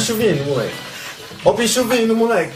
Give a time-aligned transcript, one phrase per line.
[0.00, 0.74] bicho vindo, moleque.
[1.44, 2.54] Ó o bicho vindo, moleque.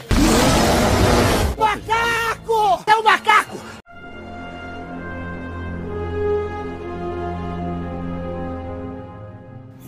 [1.58, 2.82] Macaco!
[2.86, 3.58] É o macaco!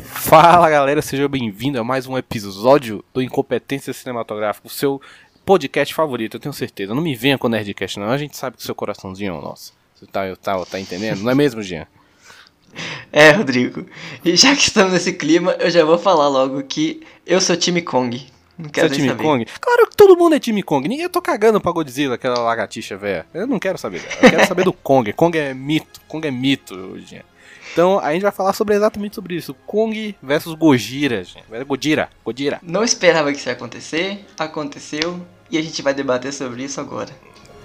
[0.05, 5.01] Fala galera, seja bem-vindo a mais um episódio do Incompetência Cinematográfica, o seu
[5.43, 6.95] podcast favorito, eu tenho certeza.
[6.95, 8.11] Não me venha com Nerdcast, não.
[8.11, 9.73] A gente sabe que o seu coraçãozinho é o nosso.
[9.95, 11.23] Você tá, tá, tá entendendo?
[11.23, 11.87] Não é mesmo, Jean?
[13.13, 13.87] É, Rodrigo.
[14.25, 17.81] E já que estamos nesse clima, eu já vou falar logo que eu sou time
[17.81, 18.27] Kong.
[18.59, 19.23] Não quero Você é time saber.
[19.23, 19.47] Kong?
[19.61, 20.89] Claro que todo mundo é time Kong.
[20.89, 23.27] Ninguém eu tô cagando pra Godzilla, aquela lagartixa velha.
[23.35, 24.15] Eu não quero saber dela.
[24.23, 25.13] Eu quero saber do Kong.
[25.13, 26.01] Kong é mito.
[26.09, 26.99] Kong é mito.
[27.73, 29.55] Então a gente vai falar sobre exatamente sobre isso.
[29.67, 31.45] Kong versus Gojira, gente.
[31.67, 32.59] Godira, Godira.
[32.63, 37.11] Não esperava que isso ia acontecer, aconteceu e a gente vai debater sobre isso agora.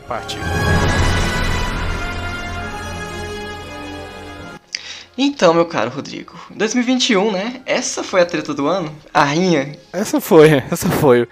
[0.07, 0.39] Partiu.
[5.17, 7.61] Então, meu caro Rodrigo, 2021, né?
[7.65, 8.95] Essa foi a treta do ano?
[9.13, 9.77] A rinha?
[9.91, 11.27] Essa foi, essa foi.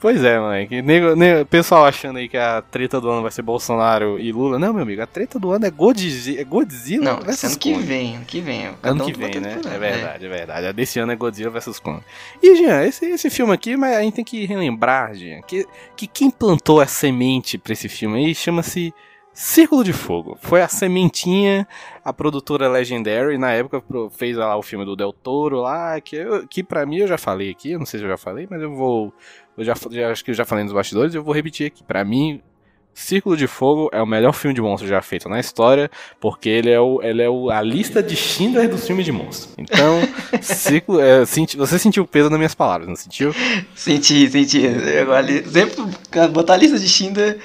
[0.00, 0.80] Pois é, moleque.
[0.80, 4.58] Nego, nego, pessoal achando aí que a treta do ano vai ser Bolsonaro e Lula.
[4.58, 7.74] Não, meu amigo, a treta do ano é Godzilla, é Godzilla Não, versus ano que
[7.74, 8.70] vem, ano que vem.
[8.82, 9.50] Ano que tá vem, né?
[9.50, 10.66] É ano, verdade, é verdade.
[10.68, 12.00] A desse ano é Godzilla vs Kong.
[12.42, 16.06] E, Jean, esse, esse filme aqui, mas a gente tem que relembrar, Jean, que, que
[16.06, 18.94] quem plantou a semente pra esse filme aí chama-se
[19.42, 20.36] Círculo de Fogo.
[20.42, 21.66] Foi a sementinha,
[22.04, 26.46] a produtora Legendary, na época fez lá o filme do Del Toro lá, que, eu,
[26.46, 28.60] que pra mim eu já falei aqui, eu não sei se eu já falei, mas
[28.60, 29.14] eu vou.
[29.56, 31.82] Eu já, já- acho que eu já falei nos bastidores, eu vou repetir aqui.
[31.82, 32.42] Pra mim,
[32.92, 36.68] Círculo de Fogo é o melhor filme de monstro já feito na história, porque ele
[36.70, 39.52] é, o, ele é o, a lista de Schindler dos filmes de monstro.
[39.56, 40.00] Então,
[40.42, 43.34] Círculo, é, senti- você sentiu o peso nas minhas palavras, não sentiu?
[43.74, 44.60] Senti, senti.
[45.50, 47.40] Sempre botar a lista de Schindler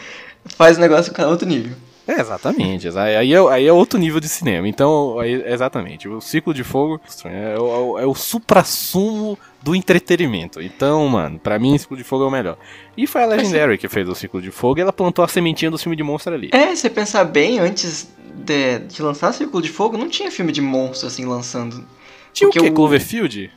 [0.58, 1.74] faz o negócio ficar outro nível.
[2.08, 2.88] É, exatamente.
[2.88, 4.68] exa- Aí é, aí é outro nível de cinema.
[4.68, 6.08] Então, aí- exatamente.
[6.08, 10.62] O Círculo de Fogo é o, é o, é o supra-sumo do entretenimento.
[10.62, 12.58] Então, mano, pra mim, Círculo de Fogo é o melhor.
[12.96, 15.72] E foi a Legendary que fez o Círculo de Fogo e ela plantou a sementinha
[15.72, 16.50] do filme de monstro ali.
[16.54, 20.52] É, se você pensar bem, antes de, de lançar Círculo de Fogo, não tinha filme
[20.52, 21.84] de monstro assim lançando.
[22.34, 22.60] Tinha o quê?
[22.60, 23.50] o- Cloverfield?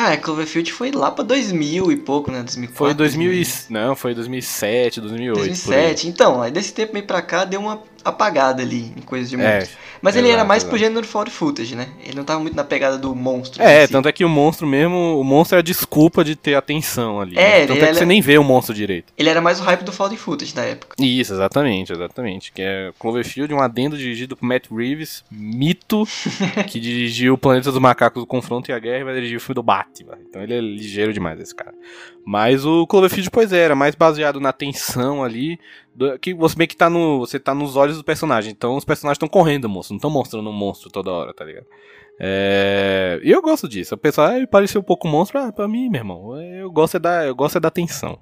[0.00, 2.44] Ah, Cloverfield foi lá pra 2000 e pouco, né?
[2.44, 2.76] 2004.
[2.76, 3.36] Foi 2000 e...
[3.38, 3.66] 2000.
[3.68, 5.34] Não, foi 2007, 2008.
[5.34, 5.48] por aí.
[5.48, 6.08] 2007.
[6.08, 9.58] Então, aí desse tempo meio pra cá deu uma apagada ali em coisas de É,
[9.58, 9.76] monstro.
[10.00, 10.88] Mas ele era exato, mais pro exato.
[10.88, 11.88] gênero found footage, né?
[12.04, 13.60] Ele não tava muito na pegada do monstro.
[13.62, 17.20] É, tanto é que o monstro mesmo, o monstro é a desculpa de ter atenção
[17.20, 17.36] ali.
[17.36, 17.66] É, né?
[17.66, 19.12] Tanto é que você nem vê o monstro direito.
[19.18, 20.94] Ele era mais o hype do found footage da época.
[21.00, 22.52] Isso, exatamente, exatamente.
[22.52, 26.04] Que é Cloverfield, um adendo dirigido por Matt Reeves, mito,
[26.68, 29.40] que dirigiu o Planeta dos Macacos, o Confronto e a Guerra, e vai dirigir o
[29.40, 30.16] filme do Batman.
[30.28, 31.74] Então ele é ligeiro demais, esse cara.
[32.24, 35.87] Mas o Cloverfield, pois é, era mais baseado na tensão ali, do-
[36.20, 38.52] que você meio que tá no, você tá nos olhos do personagem.
[38.52, 41.66] Então os personagens estão correndo, moço, não estão mostrando um monstro toda hora, tá ligado?
[42.20, 43.94] É, eu gosto disso.
[43.94, 47.00] O pessoal, ah, pareceu um pouco monstro, ah, pra mim, meu irmão, eu gosto é
[47.00, 48.18] da, eu gosto é da tensão.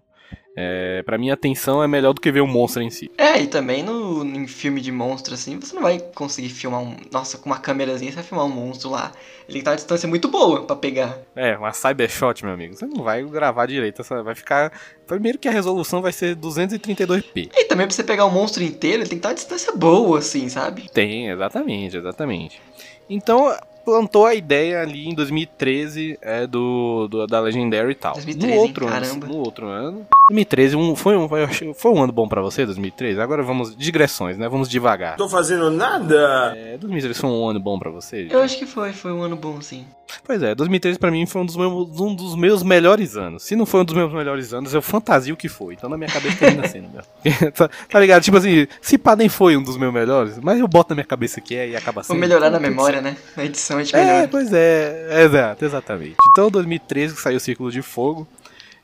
[0.59, 3.11] É, pra mim a tensão é melhor do que ver o monstro em si.
[3.19, 6.97] É, e também no, em filme de monstro, assim, você não vai conseguir filmar um.
[7.13, 9.13] Nossa, com uma câmerazinha você vai filmar um monstro lá.
[9.47, 11.19] Ele tá a distância muito boa pra pegar.
[11.37, 12.75] É, uma cybershot, meu amigo.
[12.75, 14.73] Você não vai gravar direito, vai ficar.
[15.07, 17.51] Primeiro que a resolução vai ser 232p.
[17.55, 20.21] E também pra você pegar o monstro inteiro, ele tem que estar a distância boa,
[20.21, 20.89] assim, sabe?
[20.91, 22.61] Tem, exatamente, exatamente.
[23.09, 23.55] Então,
[23.87, 28.15] plantou a ideia ali em 2013 é, do, do- da Legendary e tal.
[28.15, 28.69] 2013, no hein?
[28.69, 29.27] outro ano, Caramba.
[29.29, 30.07] no outro ano.
[30.29, 31.29] 2013 um, foi, um,
[31.73, 33.21] foi, um ano bom pra você, 2013?
[33.21, 34.49] Agora vamos digressões, né?
[34.49, 35.17] Vamos devagar.
[35.17, 36.53] Tô fazendo nada.
[36.57, 38.27] É, 2013 foi um ano bom pra você?
[38.29, 39.87] Eu acho que foi, foi um ano bom, sim.
[40.27, 43.45] Pois é, 2013 pra mim foi um dos, meus, um dos meus melhores anos.
[43.45, 45.75] Se não foi um dos meus melhores anos, eu fantasio que foi.
[45.75, 47.53] Então na minha cabeça termina sendo, meu.
[47.53, 48.23] tá, tá ligado?
[48.23, 51.05] Tipo assim, se pá nem foi um dos meus melhores, mas eu boto na minha
[51.07, 52.09] cabeça que é e acaba sendo.
[52.09, 53.17] Vou melhorar na memória, né?
[53.37, 54.29] Na edição a gente É, melhora.
[54.29, 56.17] pois é, exato, exatamente.
[56.31, 58.27] Então 2013 que saiu o Círculo de Fogo.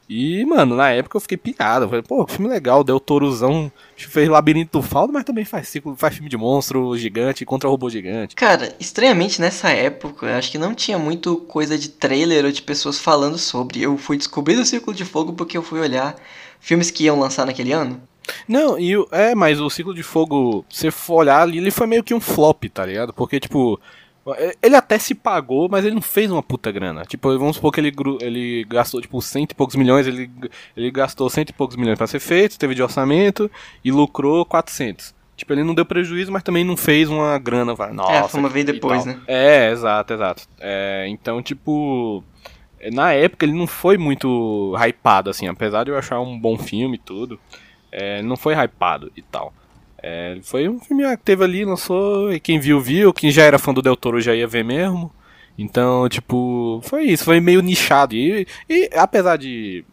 [0.08, 1.84] E, mano, na época eu fiquei pirado.
[1.84, 5.96] Eu falei, pô, filme legal, deu Toruzão, fez Labirinto do Fauno, mas também faz, ciclo,
[5.96, 8.34] faz filme de monstro gigante contra robô gigante.
[8.34, 12.62] Cara, estranhamente nessa época, eu acho que não tinha muito coisa de trailer ou de
[12.62, 13.80] pessoas falando sobre.
[13.80, 16.16] Eu fui descobrir do Círculo de Fogo porque eu fui olhar
[16.60, 18.00] filmes que iam lançar naquele ano.
[18.46, 21.86] Não, e o- é, mas o Ciclo de Fogo, se for olhar ali, ele foi
[21.86, 23.12] meio que um flop, tá ligado?
[23.12, 23.80] Porque, tipo,
[24.62, 27.04] ele até se pagou, mas ele não fez uma puta grana.
[27.04, 30.30] Tipo, vamos supor que ele, ele gastou, tipo, cento e poucos milhões, ele,
[30.76, 33.50] ele gastou cento e poucos milhões pra ser feito, teve de orçamento
[33.84, 35.14] e lucrou 400.
[35.36, 37.74] Tipo, ele não deu prejuízo, mas também não fez uma grana.
[37.74, 39.18] vai, Nossa, É, a fama veio e depois, né?
[39.26, 40.44] É, exato, exato.
[40.60, 42.22] É, então, tipo,
[42.92, 46.94] na época ele não foi muito hypado, assim, apesar de eu achar um bom filme
[46.96, 47.40] e tudo.
[47.90, 49.52] É, não foi hypado e tal.
[50.02, 53.12] É, foi um filme que teve ali, lançou, e quem viu, viu.
[53.12, 55.12] Quem já era fã do Del Toro já ia ver mesmo.
[55.56, 58.14] Então, tipo, foi isso, foi meio nichado.
[58.14, 59.84] E, e apesar de.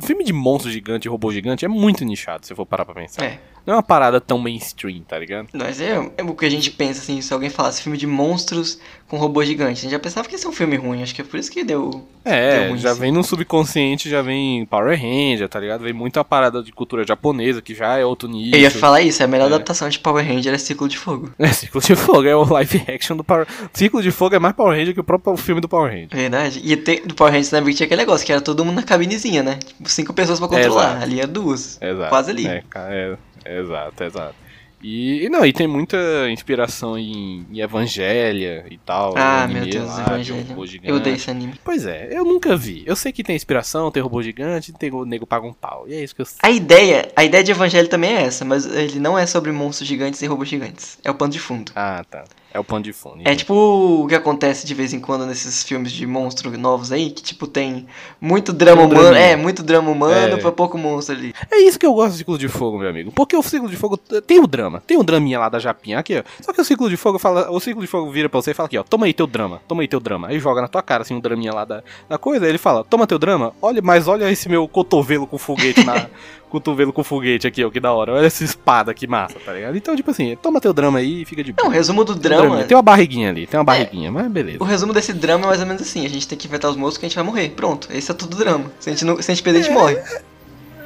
[0.00, 3.24] Filme de monstro gigante robô gigante é muito nichado, se for parar pra pensar.
[3.24, 3.38] É.
[3.68, 5.48] Não é uma parada tão mainstream, tá ligado?
[5.52, 8.80] Mas é, é o que a gente pensa, assim, se alguém falasse filme de monstros
[9.06, 9.80] com robô gigante.
[9.80, 11.50] A gente já pensava que ia ser um filme ruim, acho que é por isso
[11.50, 11.90] que deu.
[11.90, 13.00] deu É, ruim, já sim.
[13.00, 15.82] vem no subconsciente, já vem Power Ranger, tá ligado?
[15.82, 18.58] Vem muita parada de cultura japonesa, que já é outro nível.
[18.58, 19.54] Eu ia falar isso, a melhor É.
[19.54, 21.30] adaptação de Power Ranger é Ciclo de Fogo.
[21.38, 24.54] É, Ciclo de Fogo, é o live action do Power Ciclo de Fogo é mais
[24.54, 26.08] Power Ranger que o próprio filme do Power Ranger.
[26.12, 26.62] Verdade.
[26.64, 26.74] E
[27.06, 29.58] do Power Ranger também tinha aquele negócio, que era todo mundo na cabinezinha, né?
[29.64, 30.90] Tipo, cinco pessoas pra controlar.
[30.92, 31.02] exato.
[31.02, 31.78] Ali é duas.
[31.82, 32.08] Exato.
[32.08, 32.46] Quase ali.
[32.46, 34.48] É, é, é, exato, exato.
[34.82, 35.96] E, e não, e tem muita
[36.30, 39.14] inspiração em, em Evangelia e tal.
[39.16, 40.88] Ah, anime meu Deus, lá, de robô gigante.
[40.88, 41.54] Eu odeio esse anime.
[41.64, 42.84] Pois é, eu nunca vi.
[42.86, 45.84] Eu sei que tem inspiração, tem robô gigante, tem o nego paga um pau.
[45.88, 46.38] E é isso que eu sei.
[46.42, 49.88] A ideia, a ideia de Evangelho também é essa, mas ele não é sobre monstros
[49.88, 50.98] gigantes e robôs gigantes.
[51.02, 51.72] É o pano de fundo.
[51.74, 52.24] Ah, tá.
[52.52, 53.18] É o pano de fundo.
[53.26, 57.10] É tipo o que acontece de vez em quando nesses filmes de monstro novos aí,
[57.10, 57.86] que tipo tem
[58.20, 59.26] muito drama Tem um humano, draminha.
[59.32, 60.36] é, muito drama humano É.
[60.38, 61.34] pra pouco monstro ali.
[61.50, 63.12] É isso que eu gosto do Ciclo de Fogo, meu amigo.
[63.12, 64.82] Porque o Ciclo de Fogo tem o drama.
[64.86, 66.22] Tem o draminha lá da Japinha aqui, ó.
[66.42, 67.50] Só que o Ciclo de Fogo fala.
[67.50, 68.82] O Ciclo de Fogo vira pra você e fala aqui, ó.
[68.82, 69.60] Toma aí teu drama.
[69.68, 70.28] Toma aí teu drama.
[70.28, 72.46] Aí joga na tua cara, assim, um draminha lá da, da coisa.
[72.46, 73.52] Aí ele fala, toma teu drama.
[73.60, 76.06] Olha, mas olha esse meu cotovelo com foguete na.
[76.48, 77.70] cotovelo com foguete aqui, ó.
[77.70, 78.12] Que da hora.
[78.12, 79.76] Olha essa espada que massa, tá ligado?
[79.76, 81.74] Então, tipo assim, toma teu drama aí e fica de Não, o boa.
[81.74, 82.64] resumo do drama.
[82.64, 84.58] Tem uma barriguinha ali, tem uma barriguinha, mas beleza.
[84.60, 86.76] O resumo desse drama é mais ou menos assim, a gente tem que enfrentar os
[86.76, 87.50] monstros que a gente vai morrer.
[87.50, 88.70] Pronto, esse é tudo drama.
[88.80, 89.98] Se a gente, não, se a gente perder, a gente morre.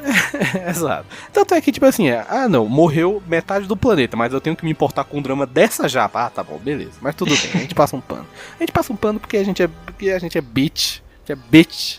[0.68, 1.06] Exato.
[1.32, 4.56] Tanto é que, tipo assim, é, ah não, morreu metade do planeta, mas eu tenho
[4.56, 6.26] que me importar com um drama dessa japa.
[6.26, 6.92] Ah, tá bom, beleza.
[7.00, 8.26] Mas tudo bem, a gente passa um pano.
[8.58, 11.32] A gente passa um pano porque a gente é, porque a gente é bitch, que
[11.32, 11.98] é bitch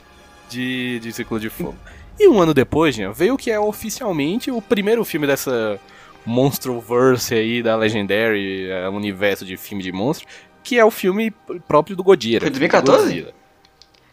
[0.50, 1.76] de, de Ciclo de Fogo.
[2.20, 5.80] E um ano depois, veio o que é oficialmente o primeiro filme dessa
[6.26, 10.28] Monstroverse aí da Legendary, é, universo de filme de monstro,
[10.64, 11.32] que é o filme
[11.68, 12.42] próprio do Godzilla.
[12.42, 13.04] Foi 2014?
[13.04, 13.34] Godzilla.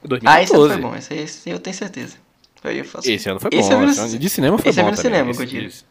[0.02, 0.26] 2014.
[0.26, 2.16] Ah, esse ano foi bom, esse, esse eu tenho certeza.
[2.64, 3.10] Eu faço.
[3.10, 3.74] Esse ano foi Esse bom.
[3.74, 5.30] eu no esse ano ci- de cinema foi esse eu bom vi no também, cinema,
[5.30, 5.66] esse- Godzilla.
[5.66, 5.84] esse.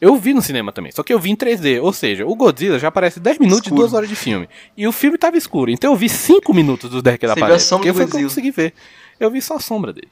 [0.00, 2.78] Eu vi no cinema também, só que eu vi em 3D, ou seja, o Godzilla
[2.78, 3.74] já aparece 10 minutos Escuro.
[3.74, 4.48] de 2 horas de filme.
[4.76, 7.34] E o filme tava escuro, então eu vi 5 minutos dos 10 que ele Você
[7.34, 7.64] viu a aparece.
[7.66, 8.28] sombra Porque do foi o que eu Godzilla.
[8.30, 8.74] consegui ver.
[9.18, 10.06] Eu vi só a sombra dele.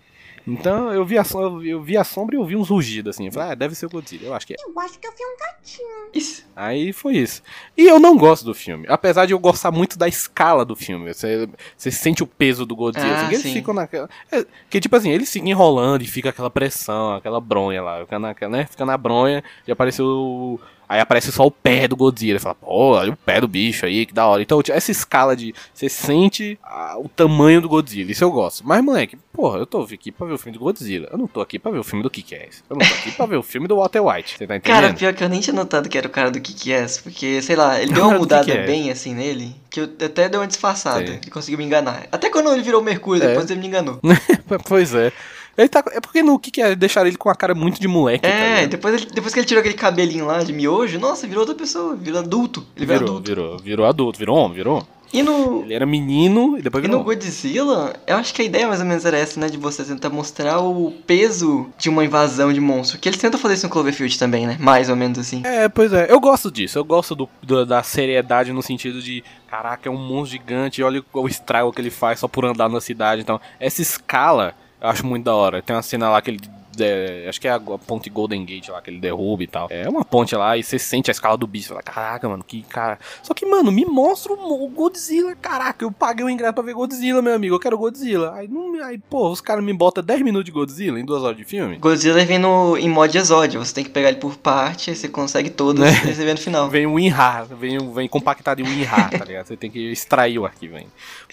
[0.46, 3.26] Então eu vi a, som- eu vi a sombra e eu vi uns rugidos assim.
[3.26, 4.56] Eu falei, ah, deve ser o Godzilla, eu acho que é.
[4.64, 6.10] Eu acho que eu vi um gatinho.
[6.14, 6.46] Isso.
[6.54, 7.43] Aí foi isso.
[7.76, 8.87] E eu não gosto do filme.
[8.88, 11.12] Apesar de eu gostar muito da escala do filme.
[11.12, 13.06] Você, você sente o peso do Godzilla.
[13.06, 14.08] Ah, assim, que eles ficam naquela.
[14.31, 18.00] É, que tipo assim, eles ficam enrolando e fica aquela pressão, aquela bronha lá.
[18.00, 18.66] Fica na, né?
[18.70, 20.06] fica na bronha e apareceu.
[20.06, 22.38] o- Aí aparece só o pé do Godzilla.
[22.38, 24.40] Fala, pô, olha o pé do bicho aí, que da hora.
[24.42, 25.54] Então, tipo, essa escala de.
[25.74, 28.10] Você sente ah, o tamanho do Godzilla.
[28.10, 28.62] Isso eu gosto.
[28.66, 31.08] Mas, moleque, porra, eu tô aqui pra ver o filme do Godzilla.
[31.10, 32.62] Eu não tô aqui pra ver o filme do Kick-Ass.
[32.70, 34.38] Eu não tô aqui pra ver o filme do Walter White.
[34.38, 34.80] Você tá entendendo?
[34.82, 37.56] Cara, pior que eu nem tinha notado que era o cara do Kick-Ass, porque, sei
[37.56, 41.18] lá, ele deu uma mudada bem assim nele, que eu até deu uma disfarçada, Sei.
[41.18, 42.06] que conseguiu me enganar.
[42.12, 43.28] Até quando ele virou Mercúrio, É.
[43.28, 44.00] depois ele me enganou.
[44.68, 45.12] pois é.
[45.56, 47.88] Ele tá, é porque no que que é deixar ele com a cara muito de
[47.88, 48.70] moleque, tá É, ligado?
[48.70, 51.96] depois, ele- depois que ele tirou aquele cabelinho lá de miojo, nossa, virou outra pessoa,
[51.96, 52.64] virou adulto.
[52.76, 53.28] Ele virou, virou, adulto.
[53.28, 54.86] virou, virou adulto, virou homem, virou.
[55.12, 57.16] E no, Ele era menino e depois e virou no homem.
[57.16, 59.48] Godzilla, eu acho que a ideia mais ou menos era essa, né?
[59.48, 62.98] De você tentar mostrar o peso de uma invasão de monstro.
[62.98, 64.56] Que eles tentam fazer isso no Cloverfield também, né?
[64.58, 65.42] Mais ou menos assim.
[65.44, 69.22] É, pois é, eu gosto disso, eu gosto do, do- da seriedade no sentido de,
[69.48, 72.68] caraca, é um monstro gigante, olha o, o estrago que ele faz só por andar
[72.68, 75.62] na cidade, então, essa escala eu acho muito da hora.
[75.62, 76.40] Tem uma cena lá que ele,
[76.78, 79.68] é, acho que é a, ponte Golden Gate lá, que ele derruba e tal.
[79.71, 82.62] É uma ponte lá e você sente a escala do bicho, fala, caraca, mano, que
[82.62, 82.99] cara...
[83.23, 87.23] Só que, mano, me mostra o, Godzilla, caraca, eu paguei o ingresso pra ver Godzilla,
[87.23, 88.35] meu amigo, eu quero Godzilla.
[88.35, 91.37] Aí, não, aí pô, os caras me botam 10 minutos de Godzilla em duas horas
[91.37, 91.76] de filme?
[91.76, 95.09] Godzilla vem no, em mod exódio, você tem que pegar ele por parte, aí você
[95.09, 95.90] consegue todos Né?
[96.04, 96.68] e você vê no final.
[96.68, 99.47] Vem o WinRAR, vem, vem compactado em WinRAR, tá ligado?
[99.47, 100.87] Você tem que extrair o arquivo aí.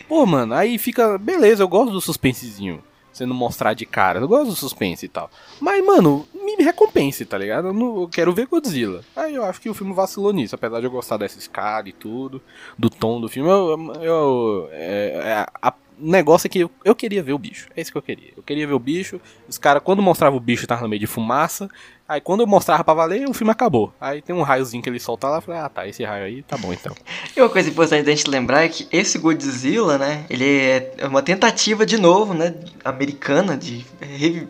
[0.08, 1.18] Pô, mano, aí fica.
[1.18, 2.82] Beleza, eu gosto do suspensezinho.
[3.14, 4.20] Você não mostrar de cara.
[4.20, 5.30] Eu gosto do suspense e tal.
[5.62, 7.68] Mas, mano, me recompense, tá ligado?
[7.68, 9.02] Eu, não- eu quero ver Godzilla.
[9.16, 10.56] Aí eu acho que o filme vacilou nisso.
[10.56, 12.42] Apesar de eu gostar dessa escala e tudo,
[12.78, 13.94] do tom do filme, eu.
[14.02, 17.68] eu é, é, a- o negócio é que eu, eu queria ver o bicho.
[17.76, 18.32] É isso que eu queria.
[18.36, 19.20] Eu queria ver o bicho.
[19.48, 21.70] Os caras, quando mostrava o bicho, tava no meio de fumaça.
[22.08, 23.94] Aí quando eu mostrava pra valer, o filme acabou.
[24.00, 26.44] Aí tem um raiozinho que ele solta lá, eu falei, ah tá, esse raio aí
[26.44, 26.94] tá bom então.
[27.36, 31.22] E uma coisa importante da gente lembrar é que esse Godzilla, né, ele é uma
[31.22, 33.86] tentativa de novo, né, americana de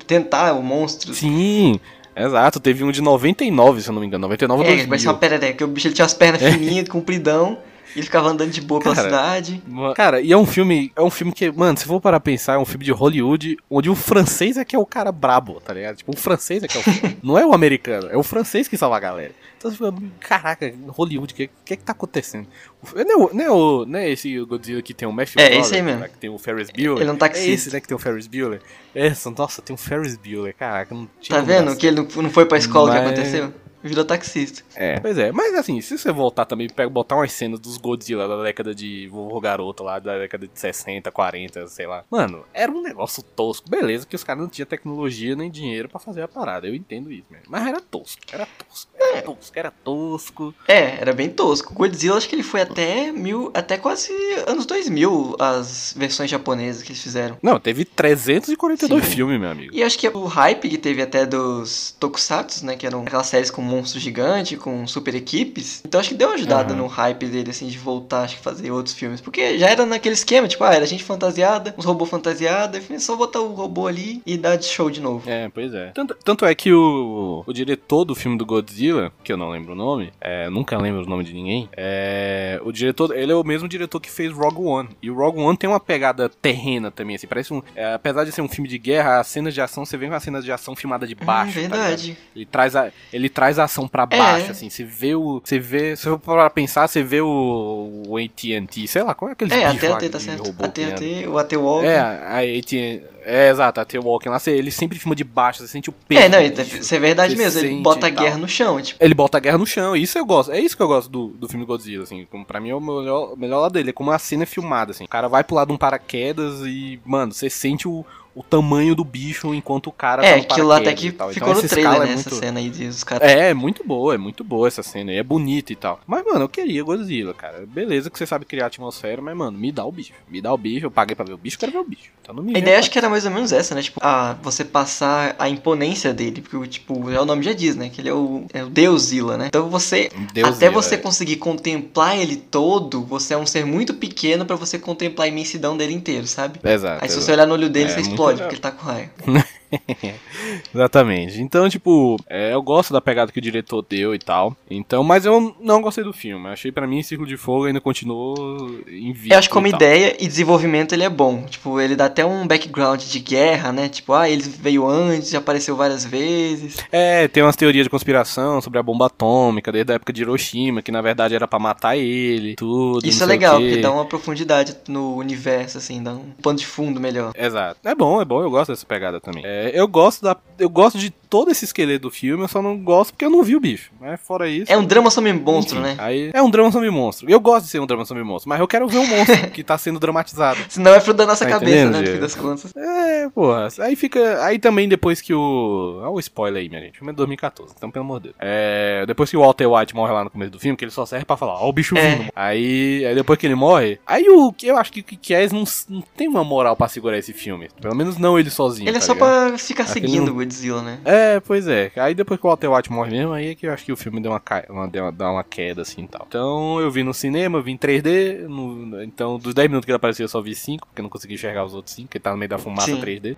[0.07, 1.13] tentar o monstro.
[1.13, 1.79] Sim,
[2.15, 4.89] exato, teve um de 99, se eu não me engano, 99 ou É, 2000.
[4.89, 6.51] vai ser uma perereca, o bicho ele tinha as pernas É.
[6.51, 7.59] fininhas, compridão,
[7.95, 9.63] Ele ficava andando de boa pela Cara, cidade.
[9.95, 10.91] Cara, e é um filme.
[10.95, 13.57] É um filme que, mano, se for parar pra pensar, é um filme de Hollywood
[13.69, 15.97] onde o francês é que é o cara brabo, tá ligado?
[15.97, 16.83] Tipo, o francês é que é o.
[17.25, 19.31] não é o americano, é o francês que salva a galera.
[19.57, 22.47] Então você fica, caraca, Hollywood, o que, que que tá acontecendo?
[22.81, 25.39] O- Não é, o- não, é o, não é esse Godzilla que tem o Matthew
[25.39, 26.01] É, Broderick, esse aí mesmo.
[26.01, 27.01] lá, que tem o Ferris Bueller.
[27.01, 27.49] Ele é um taxista.
[27.49, 28.61] É esse, né, que tem o Ferris Bueller.
[28.93, 32.29] Essa, nossa, tem um Ferris Bueller, caraca, não tinha Tá vendo que ele não- não
[32.29, 33.53] foi pra escola Mas- que aconteceu?
[33.83, 34.63] Virou taxista.
[34.75, 38.27] é, pois é, mas assim, se você voltar também, pega, botar umas cenas dos Godzilla
[38.27, 42.03] da década de Vovô Garoto lá, da década de 60, 40, sei lá.
[42.09, 43.69] Mano, era um negócio tosco.
[43.69, 47.11] Beleza que os caras não tinham tecnologia nem dinheiro pra fazer a parada, eu entendo
[47.11, 47.45] isso, mesmo.
[47.49, 50.55] Mas era tosco, era tosco, era tosco, era tosco.
[50.67, 51.73] É, era bem tosco.
[51.73, 54.11] Godzilla, acho que ele foi até mil, até quase
[54.47, 57.37] anos 2000, as versões japonesas que eles fizeram.
[57.41, 59.11] Não, teve 342 Sim.
[59.11, 59.73] filmes, meu amigo.
[59.73, 62.75] E acho que o hype que teve até dos Tokusatsu, né?
[62.75, 65.81] Que eram aquelas séries com monstro gigante, com super equipes.
[65.85, 66.81] Então acho que deu uma ajudada Aham.
[66.83, 69.21] no hype dele, assim, de voltar, acho que fazer outros filmes.
[69.21, 73.15] Porque já era naquele esquema, tipo, ah, era gente fantasiada, uns robôs fantasiados, é só
[73.15, 75.29] botar o robô ali e dar de show de novo.
[75.29, 75.91] É, pois é.
[75.93, 79.73] Tanto, tanto é que o, o diretor do filme do Godzilla, que eu não lembro
[79.73, 83.43] o nome, é, nunca lembro o nome de ninguém, é, o diretor, ele é o
[83.43, 84.89] mesmo diretor que fez Rogue One.
[85.01, 88.31] E o Rogue One tem uma pegada terrena também, assim, parece um, é, apesar de
[88.31, 90.75] ser um filme de guerra, as cenas de ação, você vê uma cena de ação
[90.75, 92.07] filmada de baixo, Hum, tá verdade.
[92.07, 92.23] ligado?
[92.35, 94.17] ele traz a, ele traz a ação pra É.
[94.17, 98.03] baixo, assim, você vê o, você vê, se eu for pra pensar, você vê o,
[98.07, 100.43] o AT&T, sei lá, qual é aquele é, bicho lá AT tá certo.
[100.43, 100.95] robô que anda?
[100.95, 101.87] AT, o AT Walker.
[101.87, 105.89] É, a AT, é, exato, a T-Walking lá, ele sempre filma de baixo, você sente
[105.89, 106.21] o peso.
[106.21, 107.59] É, não, do isso é verdade mesmo.
[107.59, 109.03] Ele bota a guerra no chão, tipo.
[109.03, 110.51] Ele bota a guerra no chão, isso eu gosto.
[110.51, 112.27] É isso que eu gosto do, do filme Godzilla, assim.
[112.29, 113.91] Como, pra mim é o melhor, melhor lado dele.
[113.91, 115.05] É como a cena é filmada, assim.
[115.05, 118.05] O cara vai pular de um paraquedas e, mano, você sente o,
[118.35, 121.07] o tamanho do bicho enquanto o cara É, tá no aquilo lá até que.
[121.07, 122.11] Então, ficou no essa trailer, escala né?
[122.11, 123.27] é Essa muito- cena aí de os caras.
[123.29, 125.11] É, é muito boa, é muito boa essa cena.
[125.11, 125.99] aí, É bonita e tal.
[126.07, 127.63] Mas, mano, eu queria Godzilla, cara.
[127.67, 130.13] Beleza que você sabe criar atmosfera, mas, mano, me dá o bicho.
[130.29, 132.11] Me dá o bicho, eu paguei pra ver o bicho, eu quero ver o bicho.
[132.21, 133.81] Então não me A ideia acho que era mais ou menos essa, né?
[133.81, 137.89] Tipo, a, você passar a imponência dele, porque, tipo, já o nome já diz, né?
[137.89, 139.47] Que ele é o, é o Deusila, né?
[139.47, 140.97] Então você, Deusila, até você é.
[140.97, 145.75] conseguir contemplar ele todo, você é um ser muito pequeno pra você contemplar a imensidão
[145.77, 146.59] dele inteiro, sabe?
[146.63, 147.03] Exato.
[147.03, 147.25] Aí se exato.
[147.25, 149.09] você olhar no olho dele, É, você explode, porque ele tá com raio.
[150.73, 151.41] Exatamente.
[151.41, 154.55] Então, tipo, é, eu gosto da pegada que o diretor deu e tal.
[154.69, 156.47] Então, mas eu não gostei do filme.
[156.47, 159.33] Achei pra mim Círculo de Fogo ainda continuou invicto.
[159.33, 161.43] Eu acho que como ideia e desenvolvimento ele é bom.
[161.43, 163.89] Tipo, ele dá até um background de guerra, né?
[163.89, 166.77] Tipo, ah, ele veio antes, já apareceu várias vezes.
[166.91, 170.81] É, tem umas teorias de conspiração sobre a bomba atômica, desde a época de Hiroshima,
[170.81, 173.05] que na verdade era pra matar ele, tudo.
[173.05, 176.99] Isso é legal, porque dá uma profundidade no universo, assim, dá um pano de fundo
[176.99, 177.33] melhor.
[177.35, 177.79] Exato.
[177.83, 179.43] É bom, é bom, eu gosto dessa pegada também.
[179.45, 180.35] É, eu gosto da.
[180.59, 183.41] Eu gosto de todo esse esqueleto do filme, eu só não gosto porque eu não
[183.43, 183.91] vi o bicho.
[183.99, 184.71] Mas fora isso.
[184.71, 185.95] É um drama sobre monstro, enfim, né?
[185.97, 187.27] Aí é um drama sobre monstro.
[187.29, 189.63] Eu gosto de ser um drama sobre monstro, mas eu quero ver um monstro que
[189.63, 190.59] tá sendo dramatizado.
[190.69, 192.01] Senão é fruto da nossa Tá cabeça, entendendo, né?
[192.01, 192.71] No fim das contas.
[192.75, 193.67] É, porra.
[193.79, 194.43] Aí fica.
[194.45, 195.97] Aí também depois que o.
[196.01, 196.93] Olha o spoiler aí, minha gente.
[196.95, 198.35] O filme é de 2014, então pelo amor de Deus.
[198.39, 199.03] É.
[199.07, 201.25] Depois que o Walter White morre lá no começo do filme, que ele só serve
[201.25, 202.15] pra falar, ó, o bicho É.
[202.15, 202.29] vindo.
[202.35, 203.99] Aí, aí depois que ele morre.
[204.05, 204.53] Aí o.
[204.61, 207.69] Eu acho que o Kies não, não tem uma moral pra segurar esse filme.
[207.81, 208.87] Pelo menos não ele sozinho.
[208.87, 209.47] Ele é tá só ligado?
[209.49, 210.99] pra ficar Aquele seguindo o Godzilla, né?
[211.05, 211.91] É, pois é.
[211.95, 213.97] Aí depois que o Walter White morre mesmo, aí é que eu acho que o
[213.97, 214.65] filme deu uma, ca...
[214.69, 216.25] uma, deu uma, dá uma queda assim e tal.
[216.27, 218.47] Então eu vi no cinema, eu vi em 3D.
[218.47, 221.09] no- Então dos 10 minutos que ele apareceu eu só vi 5, porque eu não
[221.09, 222.99] consegui enxergar os outros 5, porque tá no meio da fumaça Sim.
[223.01, 223.35] 3D.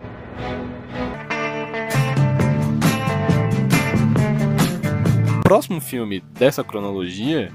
[5.40, 7.52] O próximo filme dessa cronologia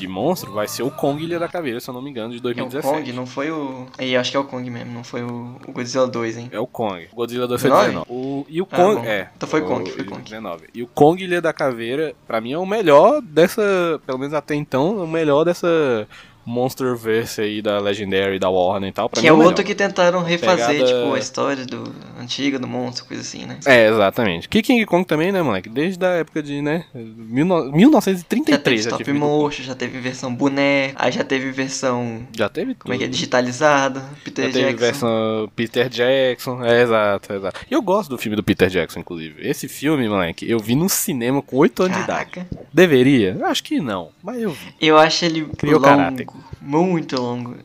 [0.00, 2.36] de monstro vai ser o Kong Ilha da Caveira, se eu não me engano, de
[2.36, 2.94] É o 2017.
[2.98, 3.86] Kong, não foi o.
[3.98, 6.48] Aí, acho que é o Kong mesmo, não foi o, o Godzilla 2, hein?
[6.52, 7.08] É o Kong.
[7.12, 7.88] O Godzilla 2 foi 19?
[8.06, 8.10] 19.
[8.10, 8.94] O, e o Ah, Kong.
[9.00, 9.04] bom.
[9.04, 9.30] é.
[9.36, 10.22] Então foi o- Kong, foi o Kong.
[10.22, 10.66] 19.
[10.74, 14.00] E o Kong Ilha da Caveira, pra mim, é o melhor dessa.
[14.06, 16.08] Pelo menos até então, é o melhor dessa
[16.44, 19.08] Monsterverse aí da Legendary, da Warner e tal.
[19.08, 19.46] Pra Que é melhor.
[19.46, 23.58] outro que tentaram refazer, Pegada- tipo, a história do antiga, do monstro, coisa assim, né?
[23.66, 24.48] É, exatamente.
[24.48, 25.68] Que King Kong também, né, moleque?
[25.68, 26.84] Desde a época de, né?
[26.94, 32.26] 19- Já teve 1933 stop motion, já teve versão boné, aí já teve versão.
[32.36, 33.06] Já teve Como é que é?
[33.06, 33.14] tudo.
[33.14, 34.02] Digitalizada.
[34.24, 34.84] Peter Já teve Jackson.
[34.84, 37.60] versão Peter Jackson, é exato, exato.
[37.70, 39.36] E eu gosto do filme do Peter Jackson, inclusive.
[39.46, 42.30] Esse filme, moleque, eu vi no cinema com 8 anos de idade.
[42.30, 42.46] Caraca.
[42.72, 43.36] Deveria?
[43.46, 44.74] Acho que não, mas eu vi.
[44.80, 46.26] Eu acho ele Criou longo, caráter.
[46.60, 47.56] Muito longo.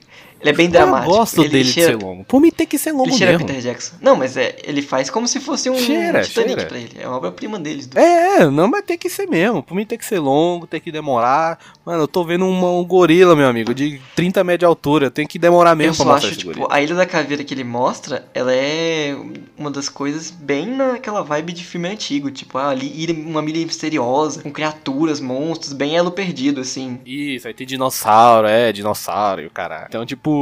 [0.45, 1.11] Ele é bem dramático.
[1.11, 2.23] Eu gosto ele dele cheira, de ser longo.
[2.25, 3.47] Por mim tem que ser longo Ele cheira mesmo.
[3.47, 3.95] Peter Jackson.
[4.01, 6.65] Não, mas é, ele faz como se fosse um Cheira, Titanic cheira.
[6.65, 6.91] pra ele.
[6.99, 7.87] É uma obra-prima deles.
[7.87, 9.63] do- É, não, mas tem que ser mesmo.
[9.63, 11.57] Por mim tem que ser longo, tem que demorar.
[11.85, 15.09] Mano, eu tô vendo uma- um gorila, meu amigo, de 30 metros de altura.
[15.11, 16.67] Tem que demorar Eu mesmo pra só mostrar acho, esse tipo, gorila.
[16.71, 19.15] a Ilha da Caveira que ele mostra, ela é
[19.57, 22.29] uma das coisas bem naquela vibe de filme antigo.
[22.31, 26.99] Tipo, ah, ali, uma ilha misteriosa, com criaturas, monstros, bem elo perdido, assim.
[27.05, 29.85] Isso, aí tem dinossauro, é, dinossauro e o caralho.
[29.89, 30.34] Então, tipo.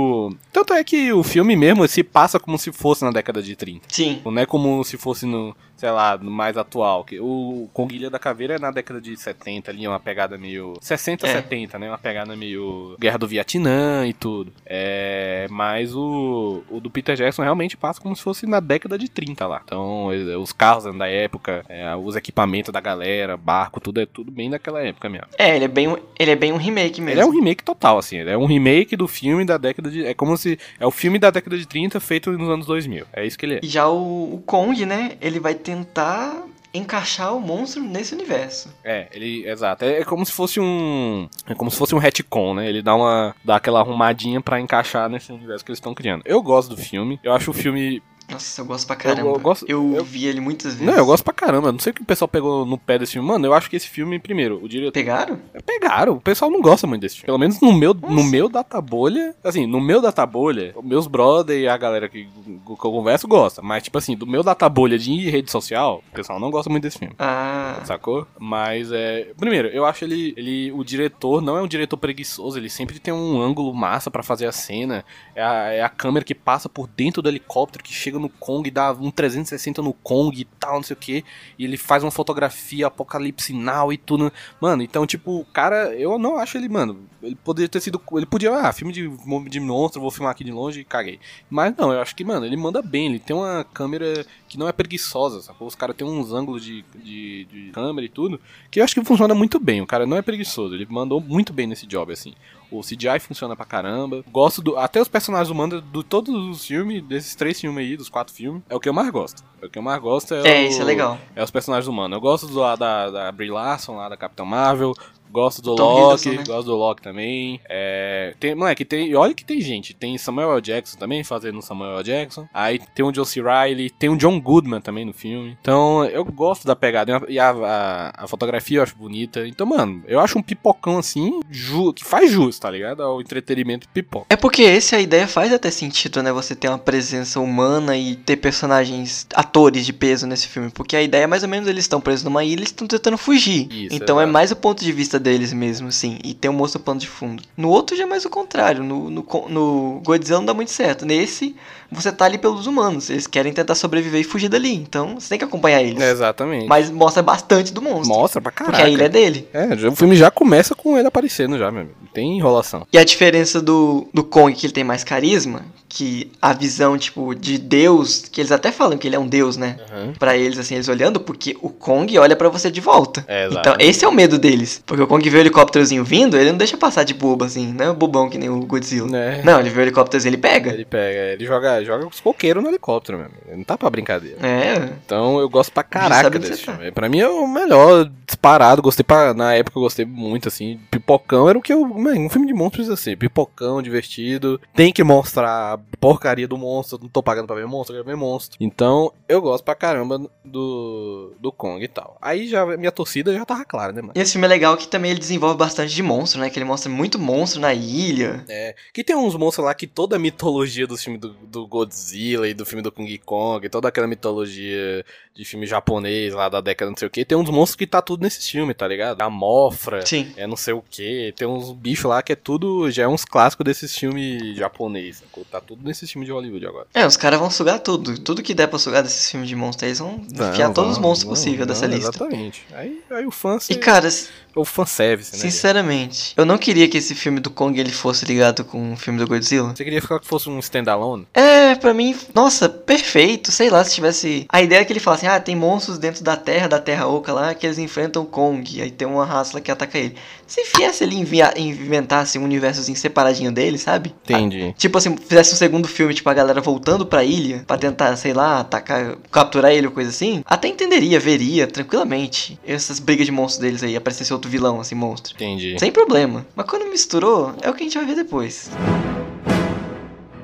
[0.51, 3.85] Tanto é que o filme mesmo se passa como se fosse na década de 30.
[3.89, 4.21] Sim.
[4.25, 7.03] Não é como se fosse no, sei lá, mais atual.
[7.03, 10.75] Que o Conguilha da Caveira é na década de 70 ali, uma pegada meio.
[10.79, 11.33] 60, É.
[11.33, 11.89] 70, né?
[11.89, 12.95] Uma pegada meio.
[12.97, 14.53] Guerra do Vietnã e tudo.
[14.65, 15.45] É.
[15.49, 19.45] Mas o, o do Peter Jackson realmente passa como se fosse na década de 30
[19.45, 19.61] lá.
[19.65, 20.07] Então,
[20.41, 24.81] os carros da época, é, os equipamentos da galera, barco, tudo é tudo bem daquela
[24.81, 25.27] época mesmo.
[25.37, 27.11] É, ele é bem, um- ele é bem um remake mesmo.
[27.19, 28.19] Ele é um remake total, assim.
[28.19, 30.05] Ele é um remake do filme da década de.
[30.05, 30.57] É como se.
[30.79, 33.05] É o filme da década de 30 feito nos anos 2000.
[33.11, 33.59] É isso que ele é.
[33.61, 38.69] E já o, o Kong, né, ele vai tentar encaixar o monstro nesse universo.
[38.83, 39.47] É, ele.
[39.47, 39.85] Exato.
[39.85, 41.27] É, é como se fosse um.
[41.47, 42.67] É como se fosse um retcon, né?
[42.67, 43.35] Ele dá uma.
[43.43, 46.23] dá aquela arrumadinha pra encaixar nesse universo que eles estão criando.
[46.25, 47.19] Eu gosto do filme.
[47.23, 48.01] Eu acho o filme.
[48.33, 49.29] Nossa, eu gosto pra caramba.
[49.29, 50.85] eu gosto- Eu eu- vi ele muitas vezes.
[50.87, 51.71] Não, eu gosto pra caramba.
[51.71, 53.27] Não sei o que o pessoal pegou no pé desse filme.
[53.27, 54.91] Mano, eu acho que esse filme, primeiro, o diretor.
[54.91, 55.39] Pegaram?
[55.65, 56.13] Pegaram.
[56.13, 57.25] O pessoal não gosta muito desse filme.
[57.27, 59.35] Pelo menos no meu, no meu databolha.
[59.43, 63.61] Assim, no meu databolha, meus brother e a galera que, que eu converso gosta.
[63.61, 66.99] Mas, tipo assim, do meu databolha de rede social, o pessoal não gosta muito desse
[66.99, 67.13] filme.
[67.19, 68.27] Ah, Sacou?
[68.39, 69.31] Mas é.
[69.37, 70.71] Primeiro, eu acho ele, ele.
[70.71, 74.45] O diretor não é um diretor preguiçoso, ele sempre tem um ângulo massa pra fazer
[74.45, 75.03] a cena.
[75.35, 78.69] É a, é a câmera que passa por dentro do helicóptero, que chega no Kong
[78.71, 81.25] dá um 360 no Kong e tal, não sei o que.
[81.59, 84.31] E ele faz uma fotografia apocalipse now e tudo.
[84.59, 87.07] Mano, então, tipo, o cara, eu não acho ele, mano.
[87.21, 88.01] Ele poderia ter sido.
[88.13, 89.09] Ele podia, ah, filme de,
[89.49, 91.19] de monstro, vou filmar aqui de longe e caguei.
[91.49, 93.07] Mas não, eu acho que, mano, ele manda bem.
[93.07, 95.67] Ele tem uma câmera que não é preguiçosa, sacou?
[95.67, 98.39] Os caras têm uns ângulos de, de, de câmera e tudo,
[98.71, 99.81] que eu acho que funciona muito bem.
[99.81, 102.33] O cara não é preguiçoso, ele mandou muito bem nesse job, assim.
[102.77, 104.23] O CGI funciona pra caramba.
[104.31, 104.77] Gosto do.
[104.77, 108.61] Até os personagens humanos de todos os filmes, desses três filmes aí, dos quatro filmes,
[108.69, 109.43] é o que eu mais gosto.
[109.61, 111.17] É o que eu mais gosto é, é, o- isso é legal.
[111.35, 112.15] É os personagens humanos.
[112.15, 114.93] Eu gosto do, da, da Brie Larson, lá da Capitão Marvel.
[115.33, 116.43] Gosto do Tom Loki, né?
[116.45, 117.59] gosto do Loki também.
[117.67, 119.91] É, tem, moleque, tem, olha que tem gente.
[119.91, 120.61] Tem Samuel L.
[120.61, 122.03] Jackson também, fazendo Samuel L.
[122.03, 122.47] Jackson.
[122.53, 123.41] Aí tem o John C.
[123.41, 125.57] Reilly, tem o John Goodman também no filme.
[125.59, 127.23] Então, eu gosto da pegada.
[127.27, 129.47] E a, a, a fotografia eu acho bonita.
[129.47, 133.01] Então, mano, eu acho um pipocão assim, ju, que faz jus, tá ligado?
[133.01, 134.27] Ao entretenimento pipoca.
[134.29, 136.31] É porque esse a ideia faz até sentido, né?
[136.31, 140.69] Você ter uma presença humana e ter personagens, atores de peso nesse filme.
[140.69, 143.17] Porque a ideia é mais ou menos eles estão presos numa ilha e estão tentando
[143.17, 143.67] fugir.
[143.71, 144.33] Isso, então é exato.
[144.33, 146.19] mais o ponto de vista deles mesmo, assim.
[146.23, 147.41] E tem um monstro plano de fundo.
[147.57, 148.83] No outro já é mais o contrário.
[148.83, 151.05] No, no, no Godzilla não dá muito certo.
[151.05, 151.55] Nesse,
[151.91, 153.09] você tá ali pelos humanos.
[153.09, 154.73] Eles querem tentar sobreviver e fugir dali.
[154.75, 156.01] Então você tem que acompanhar eles.
[156.01, 156.67] exatamente.
[156.67, 158.15] Mas mostra bastante do monstro.
[158.15, 158.75] Mostra pra caralho.
[158.75, 159.47] Porque a ilha é dele.
[159.53, 161.95] É, o filme já começa com ele aparecendo já, meu amigo.
[162.13, 162.85] Tem enrolação.
[162.91, 165.63] E a diferença do, do Kong, que ele tem mais carisma,
[165.95, 169.57] que a visão, tipo, de Deus, que eles até falam que ele é um Deus,
[169.57, 169.77] né?
[169.93, 170.13] Uhum.
[170.13, 173.23] Pra eles, assim, eles olhando, porque o Kong olha pra você de volta.
[173.27, 174.81] É, então, esse é o medo deles.
[174.87, 177.91] Porque o Kong vê o helicópterozinho vindo, ele não deixa passar de bobo, assim, não
[177.91, 179.07] é bobão que nem o Godzilla.
[179.07, 179.41] Né?
[179.43, 180.71] Não, ele vê o helicópterozinho, ele pega.
[180.73, 183.41] Ele pega, ele joga, joga os coqueiros no helicóptero, meu amigo.
[183.47, 184.37] Ele Não tá pra brincadeira.
[184.41, 186.73] É, Então eu gosto pra caraca desse tá.
[186.73, 186.91] filme.
[186.91, 188.81] Pra mim é o melhor disparado.
[188.81, 189.33] Gostei pra.
[189.33, 190.79] Na época eu gostei muito, assim.
[190.89, 191.85] Pipocão era o que eu.
[191.85, 193.15] Mano, um filme de monstro precisa ser.
[193.17, 194.59] Pipocão, divertido.
[194.75, 196.99] Tem que mostrar a porcaria do monstro.
[197.01, 198.57] Não tô pagando pra ver monstro, eu quero ver monstro.
[198.59, 201.33] Então eu gosto pra caramba do.
[201.39, 202.17] do Kong e tal.
[202.21, 204.13] Aí já minha torcida já tava clara, né, mano?
[204.15, 206.49] e esse filme é legal que também ele desenvolve bastante de monstro, né?
[206.49, 208.43] Que ele mostra muito monstro na ilha.
[208.49, 208.75] É.
[208.93, 212.53] Que tem uns monstros lá que toda a mitologia dos filmes do, do Godzilla e
[212.53, 216.97] do filme do King Kong, toda aquela mitologia de filme japonês lá da década não
[216.97, 219.21] sei o que, tem uns monstros que tá tudo nesse filme, tá ligado?
[219.21, 220.31] A Mofra, Sim.
[220.37, 223.25] é não sei o que, tem uns bichos lá que é tudo, já é uns
[223.25, 225.43] clássicos desses filmes japonês, sacou?
[225.45, 226.87] tá tudo nesse filme de Hollywood agora.
[226.93, 228.17] É, os caras vão sugar tudo.
[228.19, 230.93] Tudo que der pra sugar desses filmes de monstro, aí, eles vão enfiar Não, todos
[230.93, 232.09] os monstros possíveis dessa lista.
[232.09, 232.65] Exatamente.
[232.73, 234.09] Aí, aí o fã, E, cara,
[234.55, 235.39] o fanservice, né?
[235.39, 239.19] Sinceramente, eu não queria que esse filme do Kong ele fosse ligado com o filme
[239.19, 239.73] do Godzilla.
[239.75, 241.27] Você queria ficar que fosse um standalone?
[241.33, 243.51] É, pra mim, nossa, perfeito.
[243.51, 244.45] Sei lá, se tivesse.
[244.49, 247.07] A ideia é que ele fala assim: ah, tem monstros dentro da Terra, da Terra
[247.07, 248.81] Oca lá, que eles enfrentam o Kong.
[248.81, 250.15] Aí tem uma raça lá que ataca ele.
[250.45, 254.13] Se viesse ele inventasse um universozinho separadinho dele, sabe?
[254.23, 254.73] Entendi.
[254.77, 258.33] Tipo assim, fizesse um segundo filme, tipo, a galera voltando pra ilha pra tentar, sei
[258.33, 262.59] lá, atacar, capturar ele ou coisa assim, até entenderia, veria, tranquilamente.
[262.65, 265.33] Essas brigas de monstros deles aí, aparecesse outro vilão, assim, monstro.
[265.35, 265.79] Entendi.
[265.79, 266.45] Sem problema.
[266.53, 268.69] Mas quando misturou, é o que a gente vai ver depois.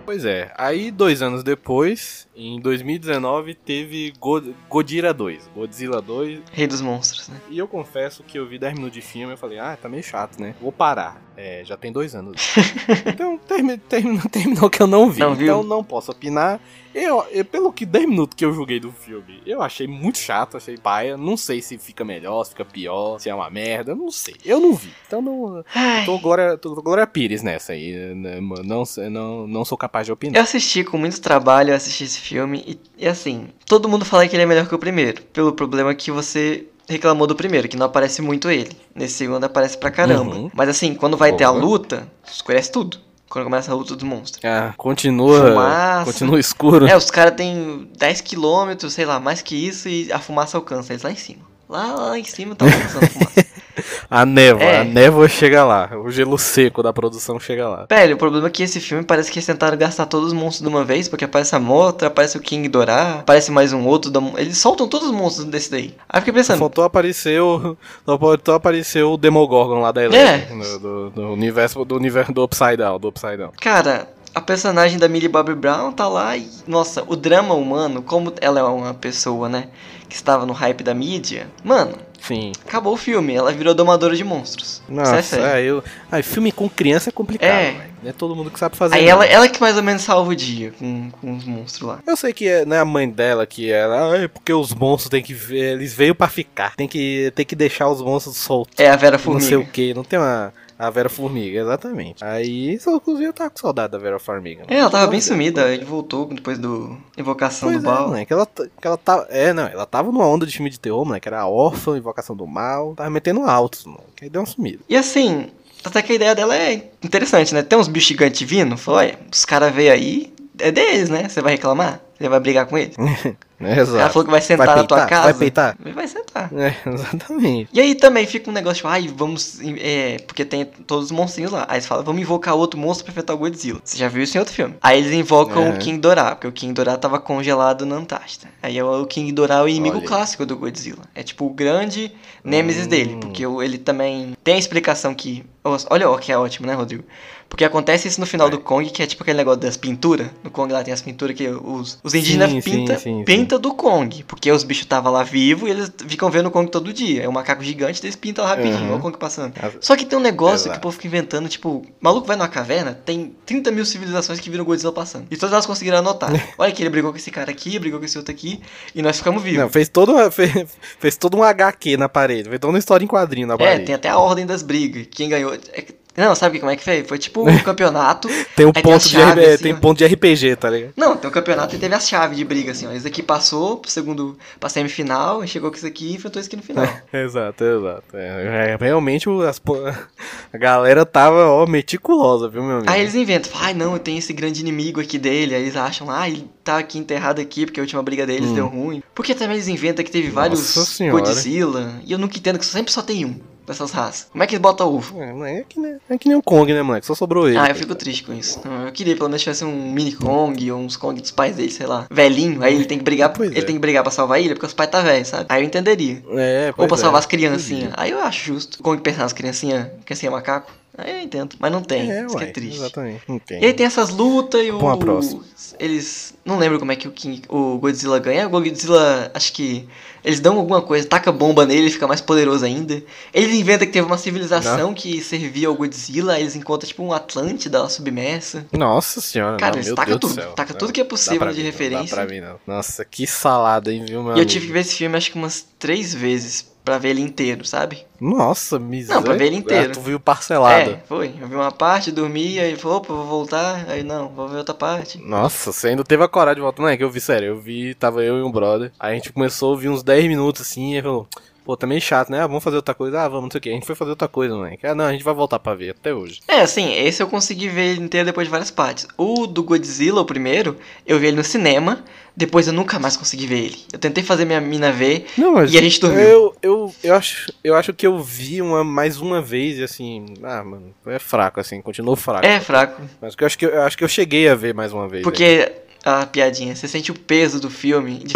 [0.06, 5.50] Pois é, aí dois anos depois, em 2019, teve Go Godzilla 2.
[5.54, 6.40] Godzilla 2.
[6.54, 7.38] Rei dos monstros, né?
[7.50, 10.04] E eu confesso que eu vi 10 minutos de filme e falei, ah, tá meio
[10.04, 10.56] chato, né?
[10.62, 11.22] Vou parar.
[11.36, 12.42] É, já tem dois anos.
[13.06, 15.22] então termi terminou, terminou que eu não vi.
[15.22, 16.60] Não então não posso opinar.
[16.94, 20.58] Eu, eu, pelo que 10 minutos que eu joguei do filme, eu achei muito chato,
[20.58, 21.16] achei paia.
[21.16, 24.36] Não sei se fica melhor, se fica pior, se é uma merda, não sei.
[24.44, 24.92] Eu não vi.
[25.08, 25.64] Então não.
[25.74, 26.04] Ai.
[26.06, 27.94] Tô Glória, tô Glória Pires nessa aí.
[28.16, 28.40] né?
[28.42, 30.42] Não, não, não sou capaz de Eu opinar.
[30.42, 34.36] assisti com muito trabalho, eu assisti esse filme e, e assim, todo mundo fala que
[34.36, 37.86] ele é melhor que o primeiro, pelo problema que você reclamou do primeiro, que não
[37.86, 38.76] aparece muito ele.
[38.96, 40.36] Nesse segundo aparece pra caramba.
[40.36, 40.52] Uhum.
[40.54, 41.64] Mas assim, quando vai ter a Boa.
[41.64, 42.98] luta, escurece tudo.
[43.30, 44.44] Quando começa a luta dos monstros.
[44.44, 45.50] Ah, continua.
[45.50, 46.06] Fumaça.
[46.06, 46.88] Continua escuro.
[46.88, 50.94] É, os caras têm 10 quilômetros, sei lá, mais que isso, e a fumaça alcança
[50.94, 51.44] eles lá em cima.
[51.70, 53.46] Lá, lá em cima tá alcançando a fumaça.
[54.10, 54.80] A névoa, É.
[54.80, 55.90] a névoa chega lá.
[56.04, 57.86] O gelo seco da produção chega lá.
[57.90, 60.62] Velho, o problema é que esse filme parece que eles tentaram gastar todos os monstros
[60.62, 64.10] de uma vez, porque aparece a moto, aparece o King Dorá, aparece mais um outro.
[64.12, 65.96] da- Eles soltam todos os monstros desse daí.
[66.10, 67.78] Aí eu fiquei pensando, Faltou aparecer o.
[68.06, 70.58] Só faltou aparecer o Demogorgon lá da Eleven.
[70.60, 73.52] Do, do, do universo do universo do Upside Down, do Upside Down.
[73.60, 76.48] cara, a personagem da Millie Bobby Brown tá lá e.
[76.68, 79.68] Nossa, o drama humano, como ela é uma pessoa, né?
[80.08, 81.48] Que estava no hype da mídia.
[81.64, 82.52] Mano, Sim.
[82.68, 84.82] acabou o filme, ela virou domadora de monstros.
[84.82, 85.46] Isso é Nossa, sério.
[85.46, 85.84] é, eu.
[86.12, 87.90] Ai, filme com criança é complicado, É.
[88.02, 88.96] Não é todo mundo que sabe fazer.
[88.96, 92.00] Aí ela, ela que mais ou menos salva o dia com, com os monstros lá.
[92.08, 94.74] Eu sei que é, não é a mãe dela que era, ah, é porque os
[94.74, 96.76] monstros tem que ver, eles veio pra ficar.
[96.78, 98.80] Tem que, tem que deixar os monstros soltos.
[98.80, 99.72] É a Vera Não sei o Formiga.
[99.72, 100.54] que, não tem uma.
[100.80, 102.24] A Vera Formiga, exatamente.
[102.24, 104.64] Aí, só, inclusive, eu tava com saudade da Vera Formiga.
[104.70, 108.08] É, ela tava bem sumida, aí voltou depois do Invocação Pois do é, Baal.
[108.08, 109.28] moleque, ela, que ela tava.
[109.30, 111.28] É, não, ela tava numa onda de filme de terror, moleque.
[111.28, 112.96] Era órfã, invocação do mal.
[112.96, 114.00] Tava metendo altos, mano.
[114.22, 114.80] Aí deu uma sumida.
[114.88, 115.48] E assim,
[115.84, 117.62] até que a ideia dela é interessante, né?
[117.62, 121.28] Tem uns bichos gigantes vindo, falou, olha, os caras veio aí, é deles, né?
[121.30, 122.02] Você vai reclamar?
[122.18, 122.96] Você vai brigar com eles?
[123.62, 123.98] Exato.
[123.98, 125.24] Ela falou que vai sentar Vai na tua casa.
[125.24, 125.76] Vai peitar?
[125.94, 126.50] Vai sentar.
[126.54, 127.70] É, exatamente.
[127.74, 129.60] E aí também fica um negócio tipo, ai, vamos.
[129.80, 131.66] É, porque tem todos os monstrinhos lá.
[131.68, 133.80] Aí eles falam, vamos invocar outro monstro pra enfrentar o Godzilla.
[133.84, 134.76] Você já viu isso em outro filme.
[134.82, 135.70] Aí eles invocam É.
[135.72, 138.48] o King Dorá, porque o King Dorá tava congelado na Antártida.
[138.64, 141.04] Aí é o King Dorá é o inimigo Olha clássico do Godzilla.
[141.14, 142.12] É tipo o grande
[142.44, 142.90] nêmesis Hum.
[142.90, 143.18] dele.
[143.20, 145.44] Porque o- ele também tem a explicação que.
[145.90, 147.04] Olha, ó, que é ótimo, né, Rodrigo?
[147.50, 148.52] Porque acontece isso no final É.
[148.52, 150.28] do Kong, que é tipo aquele negócio das pinturas.
[150.44, 153.24] No Kong lá tem as pinturas que os, os indígenas Sim, pintam sim, sim.
[153.26, 154.24] pinta do Kong.
[154.24, 157.24] Porque os bichos estavam lá vivos e eles ficam vendo o Kong todo dia.
[157.24, 158.98] É um macaco gigante, eles pintam rapidinho, Uhum.
[158.98, 159.54] o Kong passando.
[159.62, 162.38] As- Só que tem um negócio que o povo fica inventando, tipo, o maluco vai
[162.38, 165.26] numa caverna, tem 30 mil civilizações que viram Godzilla passando.
[165.32, 166.32] E todas elas conseguiram anotar.
[166.58, 168.62] Olha que ele brigou com esse cara aqui, brigou com esse outro aqui,
[168.94, 169.60] e nós ficamos vivos.
[169.60, 172.48] Não, fez todo, fez, fez todo um HQ na parede.
[172.48, 173.86] Fez toda uma história em quadrinho na é, parede.
[173.86, 175.08] tem até a ordem das brigas.
[175.10, 175.54] Quem ganhou.
[175.54, 175.86] é
[176.20, 177.04] Não, sabe como é que foi?
[177.04, 178.28] Foi tipo um campeonato.
[178.56, 180.94] Tem um ponto as de, é, assim, tem ponto de RPG, tá ligado?
[180.98, 182.92] Não, tem um campeonato e teve as chaves de briga, assim, ó.
[182.92, 186.48] Esse aqui passou pro segundo, pra semifinal, e chegou com esse aqui e enfrentou esse
[186.48, 186.86] aqui no final.
[187.14, 188.04] Exato, exato.
[188.14, 189.62] É, é, realmente as
[190.54, 192.92] a galera tava, ó, meticulosa, viu, meu amigo?
[192.92, 195.56] Aí eles inventam, ai não, tem esse grande inimigo aqui dele.
[195.56, 198.56] Aí eles acham, ah, ele tá aqui enterrado aqui porque a última briga deles Hum.
[198.56, 199.04] deu ruim.
[199.14, 201.00] Porque também eles inventam que teve vários.
[201.12, 202.00] Godzilla.
[202.06, 204.28] E eu nunca entendo que sempre só tem um dessas raças.
[204.32, 205.22] Como é que eles botam ovo?
[205.22, 207.06] É, é, que nem, é que nem o Kong, né, moleque?
[207.06, 207.58] Só sobrou ele.
[207.58, 208.60] Ah, eu fico triste com isso.
[208.86, 211.86] Eu queria pelo menos tivesse um mini Kong ou uns Kong dos pais dele, sei
[211.86, 212.08] lá.
[212.10, 213.64] Velhinho, aí ele tem que brigar, Pois ele é.
[213.64, 215.46] tem que brigar pra salvar a ilha porque os pais tá velho, sabe?
[215.50, 216.24] Aí eu entenderia.
[216.32, 217.00] É, Ou pra é.
[217.00, 217.94] salvar as criancinhas.
[217.96, 218.82] Aí eu acho justo.
[218.82, 220.72] Kong pensar nas criancinhas, criancinha macaco.
[221.04, 221.56] Aí eu entendo.
[221.60, 222.12] Mas não tem.
[222.12, 222.78] É, isso que ué, é triste.
[222.78, 223.22] exatamente.
[223.28, 223.62] Não tem.
[223.62, 224.88] E aí tem essas lutas e o.
[224.88, 225.44] À próxima.
[225.80, 226.34] Eles.
[226.46, 228.48] Não lembro como é que o, King, o Godzilla ganha.
[228.48, 229.88] O Godzilla, acho que.
[230.24, 233.02] Eles dão alguma coisa, taca bomba nele, ele fica mais poderoso ainda.
[233.34, 237.82] Eles inventam que teve uma civilização que servia ao Godzilla, eles encontram tipo um Atlântida
[237.82, 238.66] lá submersa.
[238.74, 240.52] Nossa senhora, Cara, não, eles tacam tudo, céu.
[240.52, 242.00] taca Não, tudo que é possível de mim, referência.
[242.00, 242.60] Não dá pra mim, não.
[242.68, 245.38] Nossa, que salada, hein, viu, meu E eu tive que ver esse filme acho que
[245.38, 248.04] umas três vezes pra ver ele inteiro, sabe?
[248.20, 249.18] Nossa, miséria.
[249.18, 249.92] Não, pra ver ele inteiro.
[249.92, 250.90] Ah, tu viu parcelado.
[250.90, 251.36] É, foi.
[251.40, 253.86] Eu vi uma parte, dormi, aí falou, opa, vou voltar.
[253.88, 255.20] Aí não, vou ver outra parte.
[255.20, 256.82] Nossa, você ainda teve a coragem de voltar.
[256.82, 258.92] Não é que eu vi, sério, eu vi, tava eu e um brother.
[259.00, 261.28] Aí a gente começou a ouvir uns 10 minutos assim, e falou,
[261.70, 262.40] pô, tá meio chato, né?
[262.40, 263.22] Ah, vamos fazer outra coisa.
[263.22, 263.70] Ah, vamos, não sei o que.
[263.70, 264.88] A gente foi fazer outra coisa, moleque.
[264.88, 266.40] Ah, não, a gente vai voltar pra ver até hoje.
[266.48, 269.08] É, assim, esse eu consegui ver ele inteiro depois de várias partes.
[269.16, 272.04] O do Godzilla, o primeiro, eu vi ele no cinema,
[272.36, 273.78] depois eu nunca mais consegui ver ele.
[273.94, 276.20] Eu tentei fazer minha mina ver, Não, mas E a gente dormiu.
[276.20, 280.26] Eu, eu, eu, acho, eu acho que eu vi uma, mais uma vez e assim.
[280.42, 282.48] Ah, mano, é fraco, assim, continuou fraco.
[282.48, 283.00] é fraco.
[283.22, 285.08] Mas que eu acho que eu, eu acho que eu cheguei a ver mais uma
[285.08, 285.24] vez.
[285.24, 285.30] né?
[285.30, 285.72] Porque,
[286.04, 288.34] a piadinha, você sente o peso do filme de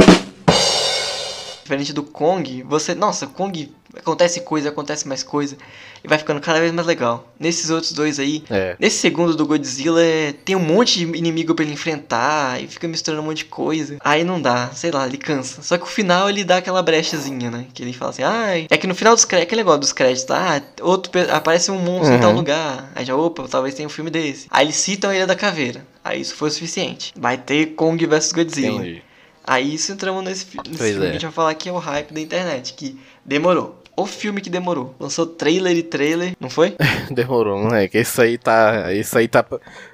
[1.64, 2.94] Diferente do Kong, você.
[2.94, 5.56] Nossa, Kong acontece coisa, acontece mais coisa.
[6.04, 7.32] E vai ficando cada vez mais legal.
[7.40, 8.44] Nesses outros dois aí.
[8.50, 8.76] É.
[8.78, 12.62] Nesse segundo do Godzilla, é, tem um monte de inimigo pra ele enfrentar.
[12.62, 13.98] E fica misturando um monte de coisa.
[14.04, 15.62] Aí não dá, sei lá, ele cansa.
[15.62, 17.66] Só que o final ele dá aquela brechazinha, né?
[17.74, 18.68] Que ele fala assim, ai.
[18.70, 22.16] É que no final dos créditos, aquele negócio dos créditos, ah, outro, aparece um monstro
[22.16, 22.36] em tal Uhum.
[22.36, 22.92] lugar.
[22.94, 24.48] Aí já, opa, talvez tenha um filme desse.
[24.50, 25.86] Aí eles citam a Ilha da Caveira.
[26.04, 27.14] Aí isso foi o suficiente.
[27.16, 28.82] Vai ter Kong vs Godzilla.
[28.82, 29.02] Entendi.
[29.46, 31.10] Aí isso entramos nesse, nesse Pois filme é.
[31.10, 33.82] que a gente vai falar que é o hype da internet, que demorou.
[33.96, 34.96] O filme que demorou.
[35.00, 36.76] Lançou trailer e trailer, não foi?
[37.12, 38.00] Demorou, moleque.
[38.00, 38.92] Isso aí tá.
[38.92, 39.46] Isso aí tá.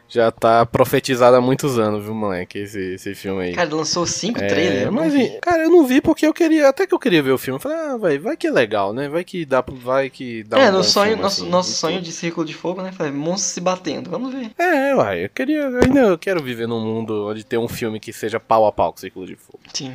[0.09, 2.57] Já tá profetizado há muitos anos, viu, moleque?
[2.57, 3.53] Esse, esse filme aí.
[3.53, 4.89] Cara, lançou cinco É, trailers.
[4.91, 6.67] mas, cara, eu não vi porque eu queria.
[6.67, 7.57] Até que eu queria ver o filme.
[7.57, 9.07] Eu falei, ah, vai, vai que é legal, né?
[9.07, 12.05] Vai que dá, vai que dá é, um sonho, filme, nosso, assim, nosso sonho tudo.
[12.05, 12.91] de Círculo de Fogo, né?
[12.91, 14.09] Foi monstros se batendo.
[14.09, 14.49] Vamos ver.
[14.57, 15.61] É, uai, eu queria.
[15.61, 18.71] eu Ainda eu quero viver num mundo onde tem um filme que seja pau a
[18.71, 19.59] pau com Círculo de Fogo.
[19.71, 19.93] Sim.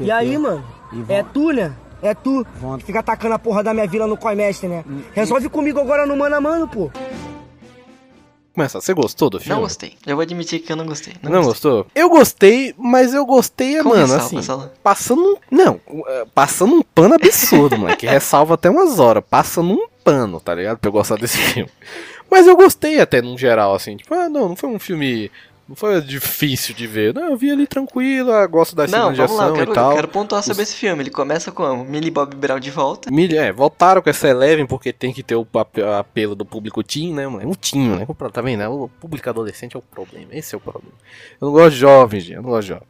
[0.00, 0.64] E aí, mano?
[1.08, 1.72] É tu, né?
[2.02, 2.44] É tu
[2.78, 4.84] que fica atacando a porra da minha vila no Coimestre, né?
[5.12, 6.90] Resolve comigo agora no mano a mano, pô.
[8.58, 9.54] Começa, você gostou do filme?
[9.54, 9.94] Não gostei.
[10.04, 11.14] Já vou admitir que eu não gostei.
[11.22, 11.70] Não, Não gostei.
[11.70, 11.86] gostou?
[11.94, 15.36] Eu gostei, mas eu gostei, Com mano, ressalvas, assim, passando um...
[15.48, 20.40] Não, é, passando um pano absurdo, mano, que ressalva até umas horas, passando um pano,
[20.40, 20.76] tá ligado?
[20.78, 21.70] Pra eu gostar desse filme.
[22.28, 25.30] Mas eu gostei até, num geral, assim, tipo, ah, não, não foi um filme...
[25.68, 27.12] Não foi difícil de ver.
[27.12, 29.74] Não, eu vi ali tranquilo, ah, gosto da cena de lá, ação eu quero, e
[29.74, 29.90] tal.
[29.90, 31.02] eu quero pontuar sobre esse filme.
[31.02, 31.84] Ele começa como?
[31.84, 33.10] Millie Bob Brown de volta.
[33.10, 36.82] Milha, é, voltaram com essa Eleven porque tem que ter o ape- apelo do público
[36.82, 37.50] teen, né, mano?
[37.50, 38.06] O teen, né?
[38.32, 38.60] Tá vendo?
[38.60, 38.68] né?
[38.68, 40.28] O público adolescente é o problema.
[40.32, 40.94] Esse é o problema.
[41.38, 42.36] Eu não gosto de jovens, gente.
[42.36, 42.88] Eu não gosto de jovens.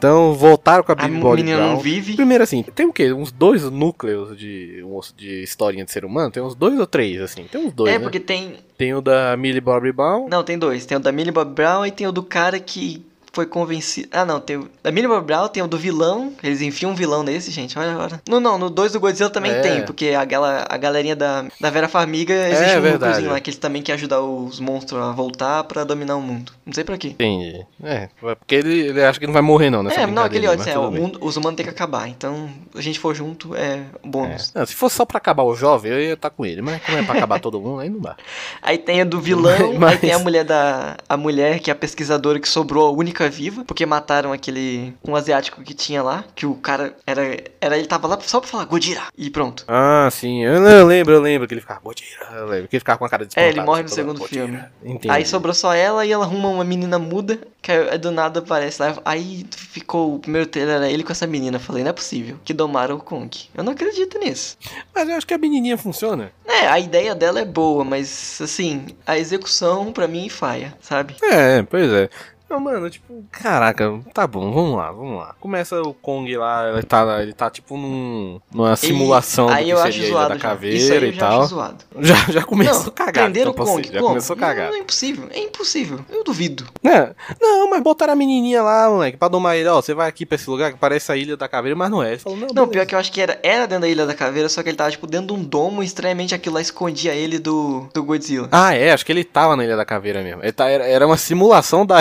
[0.00, 1.72] Então, voltaram com a A Baby Body menina Brown.
[1.74, 2.16] não vive.
[2.16, 3.12] Primeiro, assim, tem o quê?
[3.12, 4.82] Uns dois núcleos de,
[5.14, 6.30] de historinha de ser humano?
[6.30, 7.44] Tem uns dois ou três, assim?
[7.44, 8.02] Tem uns dois, é, né?
[8.02, 8.54] porque tem.
[8.78, 10.26] Tem o da Millie Bobby Brown.
[10.26, 10.86] Não, tem dois.
[10.86, 14.08] Tem o da Millie Bob Brown e tem o do cara que foi convencido.
[14.12, 14.40] Ah, não.
[14.40, 16.32] Tem o da Millie Brown, tem o do vilão.
[16.42, 17.78] Eles enfiam um vilão nesse, gente.
[17.78, 18.20] Olha agora.
[18.28, 18.58] Não, não.
[18.58, 19.60] No 2 do Godzilla também É.
[19.60, 19.82] tem.
[19.84, 22.92] Porque a, gala, a galerinha da, da Vera Farmiga existe um verdade.
[22.92, 26.52] núcleozinho lá que eles também querem ajudar os monstros a voltar pra dominar o mundo.
[26.66, 27.08] Não sei pra quê.
[27.08, 27.64] Entendi.
[27.82, 30.68] É, porque ele, ele acha que não vai morrer, não, nessa é, não, aquele ódio.
[30.68, 32.08] É, o mundo, os humanos têm que acabar.
[32.08, 34.52] Então, a gente for junto, é bônus.
[34.54, 36.62] Não, se fosse só pra acabar o jovem, eu ia estar com ele.
[36.62, 38.16] Mas como é pra acabar todo mundo, aí não dá.
[38.62, 40.96] Aí tem a do vilão, Mas- aí tem a mulher da.
[41.08, 44.94] A mulher que é a pesquisadora que sobrou a única viva, porque mataram aquele.
[45.06, 47.36] um asiático que tinha lá, que o cara era.
[47.60, 49.02] era ele tava lá só pra falar Godira.
[49.16, 49.64] E pronto.
[49.68, 50.42] Ah, sim.
[50.44, 52.28] Eu, eu lembro, eu lembro que ele ficava Godira.
[52.32, 54.18] Eu lembro que ele ficava com a cara de É, ele morre no toda segundo
[54.18, 54.46] Godira.
[54.46, 54.64] filme.
[54.84, 55.10] Entendi.
[55.10, 58.80] Aí sobrou só ela e ela arruma uma menina muda, que aí do nada aparece
[58.82, 58.96] lá.
[59.04, 61.58] Aí ficou o primeiro trailer era ele com essa menina.
[61.58, 62.36] Falei, não é possível.
[62.44, 63.30] Que domaram o Kong.
[63.54, 64.56] Eu não acredito nisso.
[64.94, 66.32] Mas eu acho que a menininha funciona.
[66.46, 71.16] É, a ideia dela é boa, mas assim, a execução pra mim falha, sabe?
[71.22, 72.08] É, pois é.
[72.50, 75.36] Não, mano, tipo, caraca, tá bom, vamos lá, vamos lá.
[75.38, 79.64] Começa o Kong lá, ele tá, ele tá tipo num, numa simulação E do aí
[79.66, 80.40] que eu seria acho zoado da já.
[80.40, 81.40] Caveira Isso aí eu e já tal.
[81.42, 81.84] acho zoado.
[82.00, 83.12] Já, já começou não, cagado.
[83.26, 84.08] prenderam então, o Kong, assim, já como?
[84.08, 84.70] começou cagado.
[84.70, 86.00] Não, é impossível, é impossível.
[86.10, 86.66] Eu duvido.
[86.84, 89.68] É, não, mas botaram a menininha lá, moleque, pra domar ele.
[89.68, 92.02] Ó, você vai aqui pra esse lugar que parece a Ilha da Caveira, mas não
[92.02, 92.08] é.
[92.10, 94.14] Ele falou, não, Não, pior que eu acho que era, era dentro da Ilha da
[94.14, 97.14] Caveira, só que ele tava, tipo, dentro de um domo e estranhamente aquilo lá escondia
[97.14, 98.48] ele do, do Godzilla.
[98.50, 100.42] Ah, é, acho que ele tava na Ilha da Caveira mesmo.
[100.42, 101.98] Ele tá, era, era uma simulação da.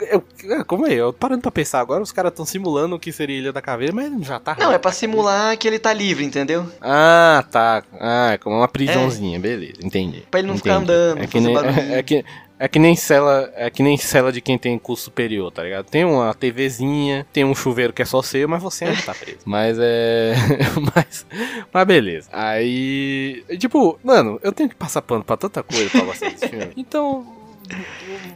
[0.00, 0.94] Eu, é, como é?
[0.94, 3.92] Eu parando pra pensar agora, os caras estão simulando o que seria Ilha da Caveira,
[3.92, 4.56] mas já tá.
[4.58, 6.66] Não, é pra simular que ele tá livre, entendeu?
[6.80, 7.82] Ah, tá.
[8.00, 10.24] Ah, é como uma prisãozinha, beleza, entendi.
[10.30, 10.92] Pra ele não ficar Entendi.
[10.92, 11.80] andando, é que nem, barulho.
[11.92, 12.24] é, que,
[12.58, 15.84] é que nem cela, é que nem cela de quem tem curso superior, tá ligado?
[15.84, 19.40] Tem uma TVzinha, tem um chuveiro que é só seu, mas você ainda tá preso.
[19.44, 20.32] Mas é,
[20.94, 21.26] mas,
[21.72, 22.28] mas beleza.
[22.32, 26.72] Aí, tipo, mano, eu tenho que passar pano pra tanta coisa pra filme.
[26.76, 27.26] Então,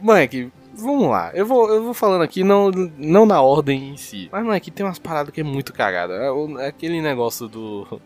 [0.01, 4.27] moleque, Vamos lá, eu vou, eu vou falando aqui, não, não na ordem em si.
[4.31, 6.13] Mas, moleque, tem umas paradas que é muito cagada.
[6.13, 8.01] É é Aquele negócio do.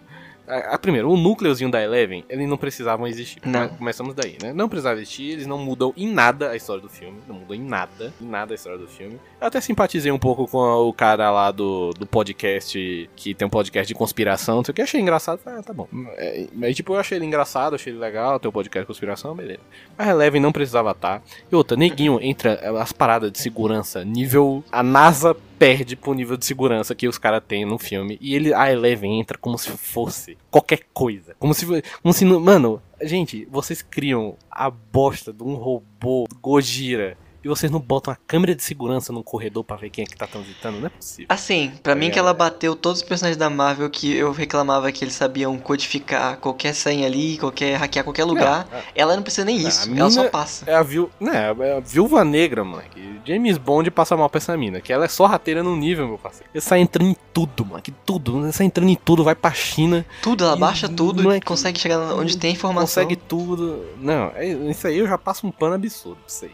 [0.49, 3.39] A, a- primeiro, o núcleozinho da Eleven, eles não precisavam existir.
[3.45, 3.67] Não.
[3.67, 4.51] Come- Começamos daí, né?
[4.53, 7.19] Não precisava existir, eles não mudam em nada a história do filme.
[7.27, 9.19] Não mudam em nada, em nada a história do filme.
[9.39, 13.49] Eu até simpatizei um pouco com o cara lá do, do podcast, que tem um
[13.49, 14.81] podcast de conspiração, não sei o que.
[14.81, 15.87] Achei engraçado, ah, tá bom.
[16.17, 19.35] É, Mas, tipo, eu achei ele engraçado, achei ele legal, tem um podcast de conspiração,
[19.35, 19.59] beleza.
[19.97, 21.21] A Eleven não precisava estar.
[21.51, 24.63] E outra, neguinho entra as paradas de segurança, nível.
[24.71, 28.17] A NASA perde pro nível de segurança que os caras têm no filme.
[28.21, 31.35] E ele, a Eleven entra como se fosse qualquer coisa.
[31.37, 31.65] Como se.
[32.01, 32.25] Como se.
[32.25, 37.17] Mano, gente, vocês criam a bosta de um robô Gojira.
[37.43, 40.15] E vocês não botam a câmera de segurança num corredor pra ver quem é que
[40.15, 40.79] tá transitando?
[40.79, 41.25] Não é possível.
[41.29, 42.13] Assim, pra mim ligado?
[42.13, 46.37] que ela bateu todos os personagens da Marvel que eu reclamava que eles sabiam codificar
[46.37, 48.67] qualquer senha ali, qualquer hackear qualquer lugar.
[48.71, 50.69] Não, ela não precisa nem a isso, ela só passa.
[50.69, 51.09] É a, viu...
[51.19, 53.19] né, é a viúva negra, moleque.
[53.25, 56.17] James Bond passa mal pra essa mina, que ela é só rateira no nível, meu
[56.17, 56.49] parceiro.
[56.53, 58.39] Ele sai entrando em tudo, moleque, tudo.
[58.43, 61.47] Ele sai entrando em tudo, vai pra China, Tudo, ela E- baixa tudo moleque, e
[61.47, 63.03] consegue chegar onde tem informação.
[63.03, 63.85] consegue tudo.
[63.99, 66.51] Não, é, isso aí eu já passo um pano absurdo pra isso aí.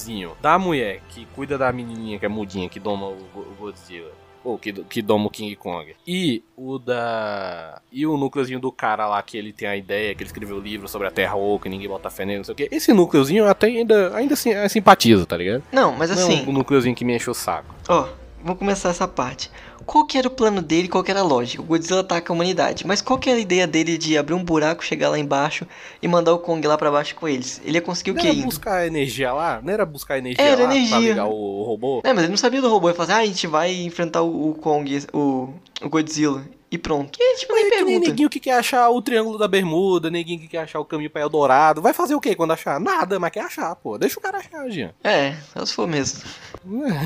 [0.00, 3.16] O núcleozinho da mulher que cuida da menininha que é mudinha, que doma o,
[3.58, 4.10] Godzilla.
[4.42, 5.94] Ou que, que doma o King Kong.
[6.06, 7.82] E o da.
[7.92, 10.60] E o núcleozinho do cara lá que ele tem a ideia, que ele escreveu o
[10.60, 12.68] livro sobre a Terra Oca, ninguém bota fé nele, não sei o quê.
[12.70, 15.62] Esse núcleozinho até ainda, ainda assim, é simpatizo, tá ligado?
[15.70, 17.74] Não, mas Não assim, o núcleozinho que me enche o saco.
[17.88, 18.08] ó,
[18.42, 19.50] vamos começar essa parte.
[19.86, 21.62] Qual que era o plano dele, qual que era a lógica?
[21.62, 24.44] O Godzilla ataca a humanidade, mas qual que era a ideia dele de abrir um
[24.44, 25.66] buraco, chegar lá embaixo
[26.00, 27.60] e mandar o Kong lá pra baixo com eles?
[27.64, 28.44] Ele ia conseguir o que era indo?
[28.44, 29.60] buscar energia lá?
[29.62, 30.98] Não era buscar energia Era lá pra energia.
[30.98, 32.02] ligar o robô?
[32.04, 32.88] É, mas ele não sabia do robô.
[32.88, 35.48] Ele falou assim, ah, a gente vai enfrentar o, o Kong, o,
[35.82, 36.44] o Godzilla.
[36.70, 37.18] E pronto.
[37.20, 38.08] E tipo, nem É que nem pergunta.
[38.10, 41.20] neguinho que quer achar o Triângulo da Bermuda, neguinho que quer achar o caminho pra
[41.22, 41.82] Eldorado.
[41.82, 42.78] Vai fazer o quê quando achar?
[42.78, 43.98] Nada, mas quer achar, pô.
[43.98, 44.92] Deixa o cara achar, Jean.
[45.02, 46.20] É, só se for mesmo.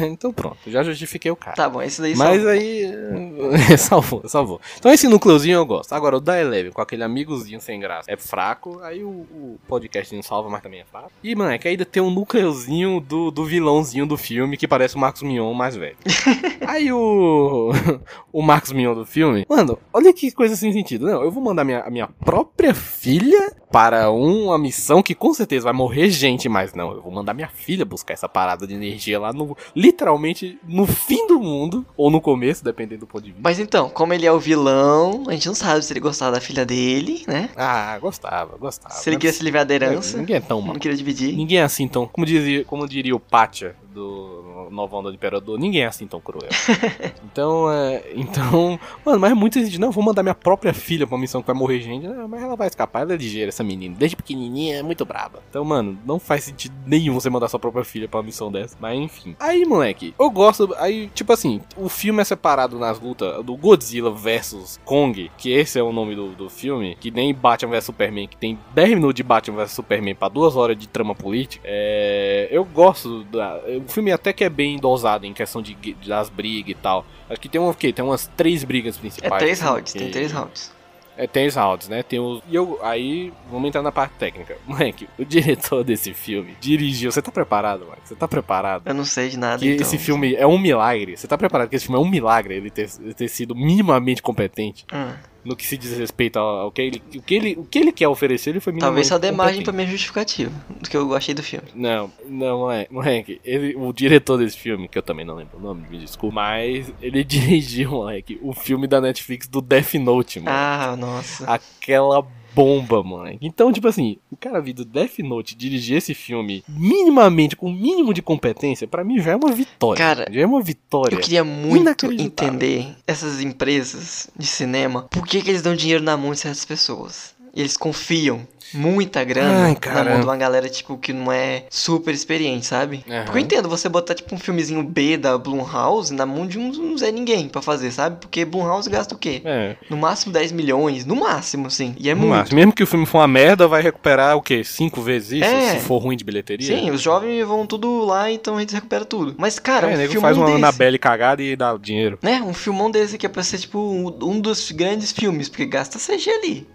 [0.03, 1.57] É, então pronto, já justifiquei o cara.
[1.57, 2.51] Tá bom, esse daí Mas salva.
[2.51, 2.93] aí.
[3.79, 4.61] salvou, salvou.
[4.79, 5.93] Então esse núcleozinho eu gosto.
[5.95, 8.81] Agora, o da Eleven, com aquele amigozinho sem graça, é fraco.
[8.83, 11.11] Aí o, o podcast não salva, mas também é fraco.
[11.23, 14.97] E, mano, é que ainda tem um núcleozinho do, do vilãozinho do filme que parece
[14.97, 15.97] o Marcos Mion mais velho.
[16.67, 17.71] aí o.
[18.33, 19.47] o Marcos Mion do filme.
[19.55, 21.07] Mano, olha que coisa sem sentido.
[21.07, 25.65] Não, eu vou mandar minha, a minha própria filha para uma missão que com certeza
[25.65, 29.19] vai morrer gente, mas não, eu vou mandar minha filha buscar essa parada de energia
[29.19, 33.41] lá no literalmente no fim do mundo ou no começo, dependendo do ponto de vista.
[33.43, 36.41] Mas então, como ele é o vilão, a gente não sabe se ele gostava da
[36.41, 37.51] filha dele, né?
[37.57, 38.93] Ah, gostava, gostava.
[38.95, 40.73] se ele queria se livrar da herança, Ninguém é tão mal.
[40.75, 41.37] não queria dividir.
[41.37, 44.34] Ninguém é assim tão, como diria, como diria o Pátia do
[44.71, 46.49] Nova Onda do Imperador, ninguém é assim tão cruel.
[47.25, 51.21] então, é, então, mano, mas muita gente, não, vou mandar minha própria filha pra uma
[51.21, 53.95] missão que vai morrer gente, não, mas ela vai escapar, ela é ligeira, essa menina,
[53.99, 55.43] desde pequenininha é muito braba.
[55.51, 58.77] Então, mano, não faz sentido nenhum você mandar sua própria filha pra uma missão dessa,
[58.81, 59.37] mas enfim.
[59.39, 64.11] Aí, moleque, eu gosto, aí, tipo assim, o filme é separado nas lutas do Godzilla
[64.11, 68.29] versus Kong, que esse é o nome do, do filme, que nem Batman vs Superman,
[68.29, 72.49] que tem 10 minutos de Batman vs Superman pra duas horas de trama política, é,
[72.51, 75.75] eu gosto da, o filme até que é bem dosado em questão de,
[76.07, 77.05] das brigas e tal.
[77.29, 77.93] Acho que tem um, o quê?
[77.93, 79.43] Tem umas três brigas É principais.
[79.43, 80.73] três assim, rounds, que- tem três rounds.
[81.17, 82.03] é, tem os rounds, né?
[82.03, 82.43] Tem os.
[82.49, 82.79] E eu.
[82.83, 84.57] Aí, vamos entrar na parte técnica.
[84.67, 87.13] Moleque, o diretor desse filme dirigiu.
[87.13, 87.99] Você tá preparado, mano?
[88.05, 88.83] Você tá preparado?
[88.87, 89.83] Eu não sei de nada, Que então.
[89.87, 91.17] esse filme é um milagre.
[91.17, 94.85] Você tá preparado que esse filme é um milagre ele ter, ter sido minimamente competente
[94.93, 95.13] Hum,
[95.45, 97.03] no que se diz respeito ao, que ele.
[97.15, 99.63] O que ele, o que ele quer oferecer, ele foi minimamente talvez só dê margem
[99.63, 101.67] pra minha justificativa do que eu gostei do filme.
[101.75, 105.61] Não, não, moleque, moleque, ele, o diretor desse filme, que eu também não lembro o
[105.61, 110.57] nome, me desculpa, mas ele dirigiu, moleque, o filme da Netflix do Death Note, mano.
[110.57, 111.45] Ah, nossa.
[111.45, 113.39] Aquela bomba, moleque.
[113.43, 117.73] Então, tipo assim, o cara vir do Death Note dirigir esse filme minimamente, com o
[117.73, 119.99] mínimo de competência, pra mim já é uma vitória.
[119.99, 121.17] Cara, já é uma vitória.
[121.17, 126.17] Eu queria muito entender essas empresas de cinema, por que, que eles dão dinheiro na
[126.17, 127.34] mão de certas pessoas.
[127.55, 128.41] E eles confiam
[128.73, 133.05] muita grana Ai, na mão de uma galera, tipo, que não é super experiente, sabe?
[133.09, 133.25] Aham.
[133.25, 136.71] Porque eu entendo você botar, tipo, um filmezinho B da Blumhouse na mão de um,
[136.71, 138.17] um Zé Ninguém pra fazer, sabe?
[138.21, 139.41] Porque Blumhouse gasta o quê?
[139.45, 141.95] É, No máximo 10 milhões, no máximo, sim.
[141.99, 142.31] E é no muito.
[142.31, 142.57] máximo.
[142.59, 144.65] Mesmo que o filme for uma merda, vai recuperar o quê?
[144.65, 145.45] Cinco vezes isso?
[145.45, 145.79] É.
[145.79, 146.67] Se for ruim de bilheteria?
[146.77, 149.37] Sim, os jovens vão tudo lá, então a gente recupera tudo.
[149.39, 150.59] Mas, cara, é, um filmão faz uma desse...
[150.59, 152.19] Anabelle cagada e dá dinheiro.
[152.21, 155.65] né, um filmão desse que é pra ser tipo um, um dos grandes filmes, porque
[155.67, 156.67] gasta CG ali.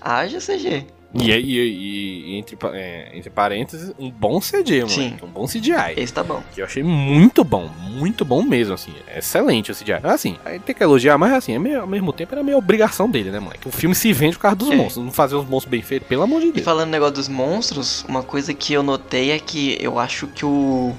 [0.00, 0.84] Haja CG.
[1.14, 4.90] E, e, e- e entre, é, entre parênteses, um bom CG, mano.
[4.90, 5.16] Sim.
[5.22, 5.94] Um bom CGI.
[5.96, 6.42] Esse tá bom.
[6.54, 8.92] Que eu achei muito bom, muito bom mesmo, assim.
[9.06, 10.00] É excelente o CGI.
[10.04, 13.08] Assim, aí tem que elogiar, mas assim, é meio- ao mesmo tempo era meio obrigação
[13.10, 13.66] dele, né, moleque?
[13.66, 14.76] O filme se vende por causa dos É.
[14.76, 15.02] monstros.
[15.02, 16.64] Não fazer os monstros bem feitos, pelo amor de E Deus.
[16.64, 20.44] falando no negócio dos monstros, uma coisa que eu notei é que eu acho que
[20.44, 20.94] o.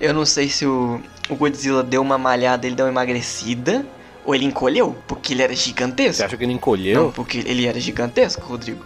[0.00, 3.86] Eu não sei se o, o Godzilla deu uma malhada, ele deu uma emagrecida,
[4.24, 6.24] ou ele encolheu, porque ele era Você gigantesco.
[6.24, 7.04] acha que ele encolheu?
[7.04, 8.84] Não, porque ele era gigantesco, Rodrigo.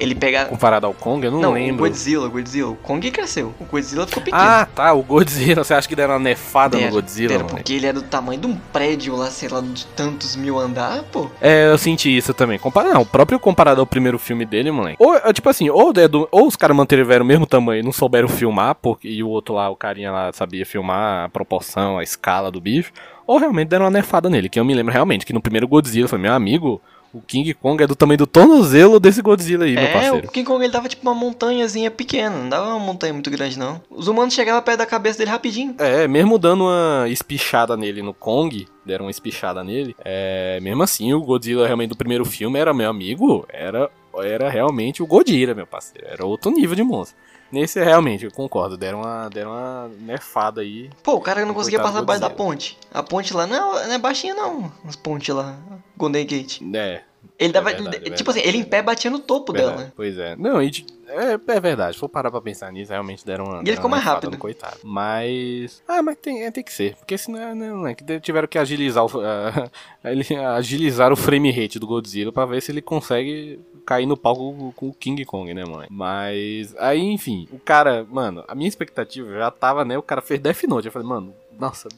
[0.00, 0.46] Ele pega.
[0.46, 1.84] Comparado ao Kong, eu não, Não, lembro.
[1.84, 2.70] o Godzilla, o Godzilla.
[2.70, 3.54] O Kong cresceu.
[3.60, 4.42] O Godzilla ficou pequeno.
[4.42, 5.62] Ah, tá, o Godzilla.
[5.62, 8.40] Você acha que deram uma nefada Deram, no Godzilla, deram, porque ele é do tamanho
[8.40, 11.28] de um prédio lá, sei lá, de tantos mil andar, pô.
[11.40, 12.58] É, eu senti isso também.
[12.58, 12.92] Compara...
[12.94, 14.96] Não, o próprio comparado ao primeiro filme dele, moleque.
[14.98, 17.84] Ou, é, tipo assim, ou, é do- ou os caras mantiveram o mesmo tamanho e
[17.84, 19.06] não souberam filmar, porque...
[19.06, 22.90] e o outro lá, o carinha lá, sabia filmar a proporção, a escala do bicho.
[23.26, 26.08] Ou realmente deram uma nefada nele, que eu me lembro realmente que no primeiro Godzilla,
[26.08, 26.80] foi meu amigo,
[27.12, 30.28] O King Kong é do tamanho do tornozelo desse Godzilla aí, meu É, parceiro.
[30.28, 33.58] o King Kong ele dava tipo uma montanhazinha pequena, não dava uma montanha muito grande
[33.58, 33.80] não.
[33.90, 35.74] Os humanos chegavam perto da cabeça dele rapidinho.
[35.78, 41.12] É, mesmo dando uma espichada nele no Kong, deram uma espichada nele, é, mesmo assim,
[41.12, 45.66] o Godzilla realmente do primeiro filme era meu amigo, era, era realmente o Godzilla, meu
[45.66, 46.06] parceiro.
[46.08, 47.16] Era outro nível de monstro.
[47.52, 50.88] Nesse, realmente, eu concordo, deram uma, deram uma nerfada aí.
[51.02, 52.78] Pô, o cara não conseguia passar do abaixo da ponte.
[52.92, 55.56] A ponte lá não, não é baixinha não, as pontes lá,
[55.96, 56.60] Golden Gate.
[56.74, 57.02] É,
[57.38, 59.92] Ele dava, verdade, ele- é tipo assim, ele em pé batia no topo verdade, dela.
[59.96, 60.36] Pois é.
[60.36, 60.70] Não, e
[61.08, 63.56] é, é verdade, se for parar pra pensar nisso, realmente deram uma.
[63.56, 64.30] ele deram ficou mais rápido.
[64.30, 64.76] no Coitado.
[64.84, 65.82] Mas.
[65.88, 66.94] Ah, mas tem, é, tem que ser.
[66.96, 69.08] Porque senão, né, não é que tiveram que agilizar o.
[70.04, 74.72] ele- agilizar o frame rate do Godzilla pra ver se ele consegue cair no palco
[74.76, 75.86] com o King Kong, né, mãe?
[75.90, 76.74] Mas.
[76.78, 79.96] Aí, enfim, o cara, mano, a minha expectativa já tava, né?
[79.98, 80.86] O cara fez Death Note.
[80.86, 81.88] Eu falei, mano, nossa,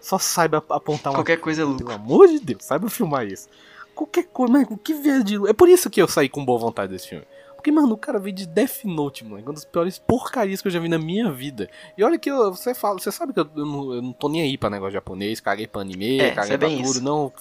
[0.00, 1.92] só saiba apontar uma Qualquer coisa é pelo lucro.
[1.94, 3.48] amor de Deus, saiba filmar isso.
[3.94, 5.48] Qualquer coisa, mano, que viagem de...
[5.48, 7.24] É por isso que eu saí com boa vontade desse filme.
[7.56, 9.42] Porque, mano, o cara veio de Death Note, mano.
[9.42, 11.68] Uma das piores porcarias que eu já vi na minha vida.
[11.96, 14.28] E olha que eu- você fala, você sabe que eu, eu não, eu não tô
[14.28, 16.80] nem aí pra negócio japonês, caguei pra anime, É, caguei é pra tudo.
[16.80, 17.02] isso.
[17.02, 17.32] Não,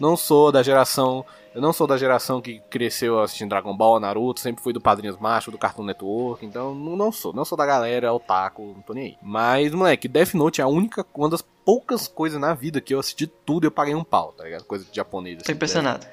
[0.00, 1.22] não sou da geração.
[1.56, 5.16] Eu não sou da geração que cresceu assistindo Dragon Ball, Naruto, sempre fui do Padrinhos
[5.16, 7.32] Macho, do Cartoon Network, então não, sou.
[7.32, 9.16] Não sou da galera, otaku, não tô nem aí.
[9.22, 13.00] Mas, moleque, Death Note é a única, uma das poucas coisas na vida que eu
[13.00, 14.64] assisti tudo e eu paguei um pau, tá ligado?
[14.64, 15.38] Coisa de japonês.
[15.38, 16.06] Tô assim, impressionado.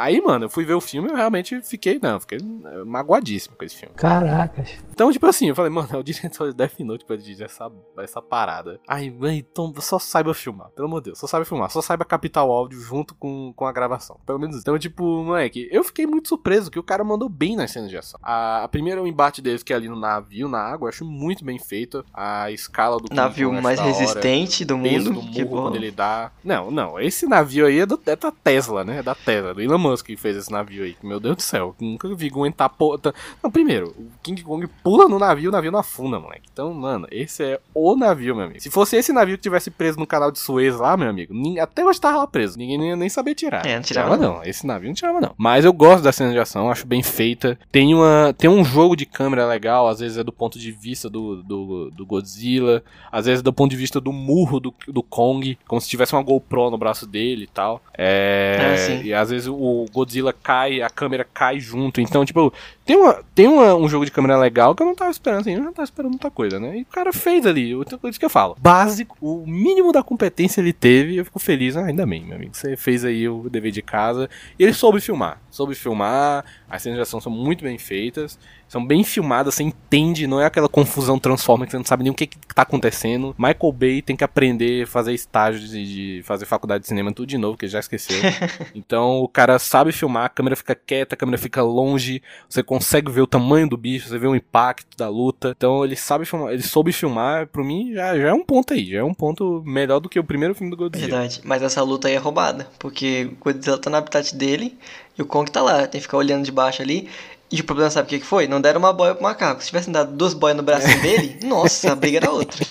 [0.00, 3.54] Aí, mano, eu fui ver o filme e eu realmente fiquei, não, fiquei eh, magoadíssimo
[3.56, 3.94] com esse filme.
[3.94, 4.70] Caracas.
[4.90, 7.70] Então, tipo assim, eu falei, mano, é o diretor de Death Note pra dirigir essa,
[7.98, 8.80] essa parada.
[8.88, 12.04] Aí, mano, então só saiba filmar, pelo amor de Deus, só saiba filmar, só saiba
[12.04, 14.18] captar o áudio junto com, com a gravação.
[14.24, 14.62] Pelo menos isso.
[14.62, 17.96] Então, tipo, moleque, eu fiquei muito surpreso que o cara mandou bem nas cenas de
[17.98, 18.18] ação.
[18.22, 21.04] A, a primeira, o embate deles, que é ali no navio, na água, eu acho
[21.04, 22.04] muito bem feito.
[22.14, 23.88] A escala do Navio acho mais hora.
[23.88, 25.26] resistente do O peso mundo.
[25.26, 25.62] do que bom.
[25.62, 26.30] quando ele dá.
[26.42, 26.98] Não, não.
[26.98, 28.98] Esse navio aí é, do, é da Tesla, né?
[28.98, 30.96] É da Tesla, do Elon Musk que fez esse navio aí.
[31.02, 31.74] Meu Deus do céu.
[31.80, 33.14] Nunca vi aguentar porra.
[33.42, 36.48] Não, primeiro, o King Kong pula no navio, o navio não afunda, moleque.
[36.52, 38.60] Então, mano, esse é o navio, meu amigo.
[38.60, 41.84] Se fosse esse navio que tivesse preso no canal de Suez lá, meu amigo, até
[41.84, 42.58] hoje tava lá preso.
[42.58, 43.66] Ninguém nem, nem sabia tirar.
[43.66, 44.42] É, não tirava não.
[44.44, 45.34] Esse navio não tirava, não.
[45.36, 47.58] Mas eu gosto da cena de ação, acho bem feita.
[47.70, 51.08] Tem, uma, tem um jogo de câmera legal, às vezes é do ponto de vista
[51.08, 55.02] do, do, do Godzilla, às vezes é do ponto de vista do murro do, do
[55.02, 57.82] Kong, como se tivesse uma GoPro no braço dele e tal.
[57.96, 59.02] É, sim.
[59.02, 62.00] e às vezes o Godzilla cai, a câmera cai junto.
[62.00, 62.52] Então, tipo,
[62.84, 65.54] tem, uma, tem uma- um jogo de câmera legal que eu não tava esperando, assim,
[65.54, 66.78] eu não tava esperando muita coisa, né?
[66.78, 68.56] E o cara fez ali, o- isso que eu falo.
[68.60, 72.54] Básico, o mínimo da competência ele teve, eu fico feliz, ah, ainda bem, meu amigo.
[72.54, 74.28] Você fez aí o dever de casa.
[74.58, 75.40] E ele soube filmar.
[75.50, 78.38] Soube filmar, as cenas de ação são muito bem feitas,
[78.70, 82.12] são bem filmadas, você entende, não é aquela confusão transforma que você não sabe nem
[82.12, 83.34] o que, que tá acontecendo.
[83.36, 87.26] Michael Bay tem que aprender a fazer estágio de, de fazer faculdade de cinema tudo
[87.26, 88.16] de novo, que ele já esqueceu.
[88.72, 93.10] então o cara sabe filmar, a câmera fica quieta, a câmera fica longe, você consegue
[93.10, 95.52] ver o tamanho do bicho, você vê o impacto da luta.
[95.56, 98.88] Então ele sabe filmar, ele soube filmar, pra mim já, já é um ponto aí,
[98.88, 101.08] já é um ponto melhor do que o primeiro filme do Godzilla.
[101.08, 101.40] Verdade.
[101.42, 102.68] Mas essa luta aí é roubada.
[102.78, 104.78] Porque o Godzilla tá no habitat dele
[105.18, 105.88] e o Kong tá lá.
[105.88, 107.08] Tem que ficar olhando de baixo ali.
[107.52, 108.46] E o problema sabe o que foi?
[108.46, 109.60] Não deram uma boia pro macaco.
[109.60, 112.64] Se tivessem dado duas boias no bracinho dele, nossa, a briga era outra.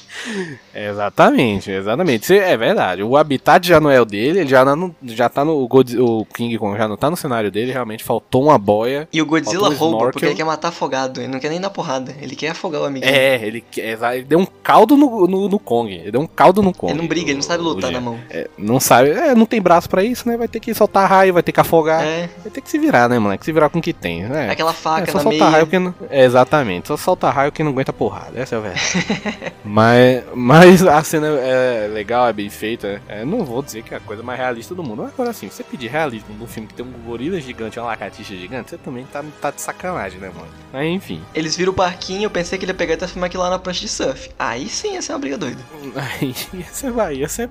[0.74, 2.34] Exatamente, exatamente.
[2.38, 3.04] É verdade.
[3.04, 5.58] O habitat já não é o dele, ele já, não, já tá no.
[5.64, 9.08] O, Godz- o King Kong já não tá no cenário dele, realmente faltou uma boia.
[9.12, 10.12] E o Godzilla um rouba, snorkel.
[10.12, 11.20] porque ele quer matar afogado.
[11.20, 12.16] Ele não quer nem dar porrada.
[12.22, 13.12] Ele quer afogar o amiguinho.
[13.14, 15.92] É, ele, ele deu um caldo no, no, no Kong.
[15.94, 16.92] Ele deu um caldo no Kong.
[16.94, 18.18] Ele não briga, ele não sabe o- o lutar na mão.
[18.30, 20.38] É, não sabe, é, não tem braço pra isso, né?
[20.38, 22.04] Vai ter que soltar raio, vai ter que afogar.
[22.04, 23.44] É, Vai ter que se virar, né, moleque?
[23.46, 24.24] Se virar com o que tem.
[24.24, 24.50] né?
[24.50, 25.50] aquela É, faca só na soltar meia.
[25.52, 25.94] raio que não...
[26.10, 28.82] é, Exatamente, só solta raio que não aguenta porrada, essa é a verdade.
[29.64, 33.02] mas, mas a cena é legal, é bem feita.
[33.08, 35.04] É, não vou dizer que é a coisa mais realista do mundo.
[35.04, 37.88] Mas agora assim, você pedir realismo num filme que tem um gorila gigante e uma
[37.88, 40.50] lagartixa gigante, você também tá, tá de sacanagem, né, mano?
[40.72, 41.22] Mas enfim.
[41.34, 43.60] Eles viram o parquinho, eu pensei que ele ia pegar e transformar aquilo lá na
[43.60, 44.30] prancha de surf.
[44.38, 45.62] Aí sim ia ser uma briga doida.
[45.96, 47.50] Aí ia ser, vai, ia ser,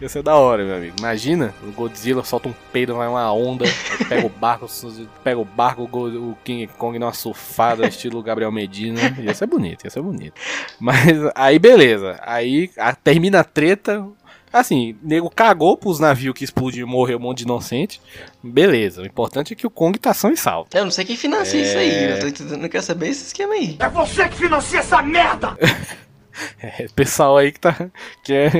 [0.00, 0.96] ia ser da hora, meu amigo.
[0.98, 3.64] Imagina, o Godzilla solta um peido, vai uma onda,
[4.08, 4.66] pega o barco,
[5.22, 9.00] pega o barco, o King Kong numa surfada, estilo Gabriel Medina.
[9.18, 10.34] Ia ser bonito, ia ser bonito.
[10.78, 11.79] Mas aí beleza,
[12.22, 14.04] aí a- termina a treta.
[14.52, 18.00] Assim, nego cagou pros navios que explodiu e morreu um monte de inocente.
[18.42, 20.68] Beleza, o importante é que o Kong tá são e salvo.
[20.74, 21.62] Eu não sei quem financia É.
[21.62, 22.10] isso aí.
[22.14, 23.76] Eu tô entendendo, não quero saber esse esquema aí.
[23.78, 25.56] É você que financia essa merda!
[26.62, 27.74] É, pessoal aí que tá.
[28.22, 28.50] Que é,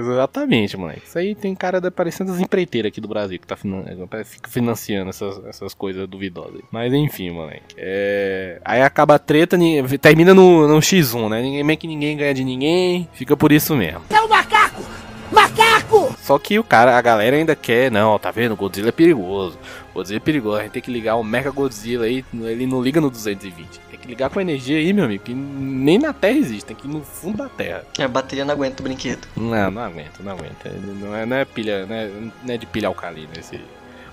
[0.00, 1.02] exatamente, moleque.
[1.06, 3.84] Isso aí tem cara da, parecendo as empreiteiras aqui do Brasil que tá finan-
[4.24, 6.60] fica financiando essas, essas coisas duvidosas.
[6.70, 7.74] Mas enfim, moleque.
[7.76, 9.56] É, aí acaba a treta,
[10.00, 11.42] termina no, no X1, né?
[11.42, 14.02] Ninguém, meio que ninguém ganha de ninguém, fica por isso mesmo.
[14.10, 14.82] É o macaco!
[15.30, 16.14] Macaco!
[16.22, 18.56] Só que o cara, a galera ainda quer, não, tá vendo?
[18.56, 19.58] Godzilla é perigoso.
[19.94, 23.00] Godzilla é perigoso, a gente tem que ligar o Mega Godzilla aí, ele não liga
[23.00, 23.80] no 220.
[24.08, 27.02] Ligar com energia aí, meu amigo, que nem na Terra existe, tem que ir no
[27.02, 27.84] fundo da Terra.
[27.98, 29.28] A bateria não aguenta o brinquedo.
[29.36, 30.70] Não, não aguenta, não aguenta.
[30.70, 32.10] Não é, não é pilha, não é,
[32.42, 33.60] não é de pilha alcalina esse.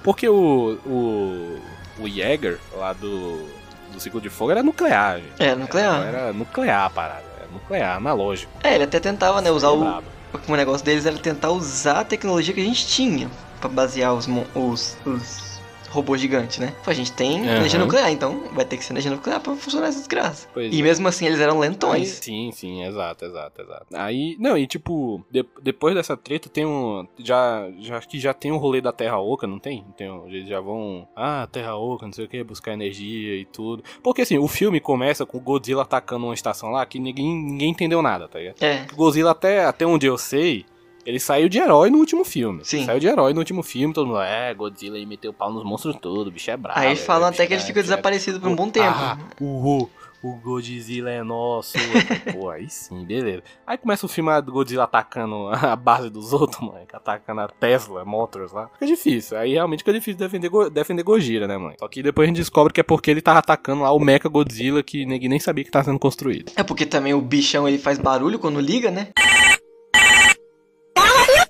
[0.03, 0.77] Porque o.
[0.85, 1.59] o.
[1.97, 3.47] o Jäger lá do.
[3.93, 5.41] do ciclo de fogo era nuclear, gente.
[5.41, 6.05] É, nuclear.
[6.05, 7.23] Era, era nuclear a parada.
[7.39, 8.51] Era nuclear, analógico.
[8.65, 10.03] É, ele até tentava, né, usar o.
[10.45, 13.29] O negócio deles era tentar usar a tecnologia que a gente tinha
[13.61, 15.54] pra basear os, os, os
[15.95, 16.73] robôs gigantes, né?
[16.83, 17.55] Pô, a gente tem Aham.
[17.57, 20.47] energia nuclear, então vai ter que ser energia nuclear pra funcionar essa desgraça.
[20.53, 20.83] Pois E é.
[20.83, 22.09] mesmo assim eles eram lentões.
[22.21, 23.85] sim, sim, exato, exato, exato.
[23.93, 27.07] Aí, não, e tipo, de- depois dessa treta tem um.
[27.17, 29.85] Já, já que já tem um rolê da Terra Oca, não tem?
[29.97, 31.07] tem um- eles já vão.
[31.15, 33.83] Ah, Terra Oca, não sei o que, buscar energia e tudo.
[34.03, 37.69] Porque assim, o filme começa com o Godzilla atacando uma estação lá que ninguém, ninguém
[37.71, 38.61] entendeu nada, tá ligado?
[38.61, 40.65] É, O Godzilla, até, até onde eu sei,
[41.05, 42.63] ele saiu de herói no último filme.
[42.63, 42.85] Sim.
[42.85, 45.63] Saiu de herói no último filme, todo mundo, é, Godzilla aí meteu o pau nos
[45.63, 46.79] monstros todos, o bicho é brabo.
[46.79, 48.87] aí é, falam até que ele é- fica é- desaparecido por um bom tempo.
[48.89, 49.87] Ah, o,
[50.23, 51.77] o Godzilla é nosso.
[52.33, 53.43] Pô, aí sim, beleza.
[53.67, 56.95] Aí começa o filme do Godzilla atacando a base dos outros, moleque.
[56.95, 58.67] Atacando a Tesla, Motors lá.
[58.73, 59.37] Fica difícil.
[59.37, 61.75] Aí realmente fica difícil defender, defender Gojira, né, mãe?
[61.79, 64.27] Só que depois a gente descobre que é porque ele tava atacando lá o Mecha
[64.27, 66.51] Godzilla que ninguém nem sabia que tava sendo construído.
[66.55, 69.09] É porque também o bichão ele faz barulho quando liga, né?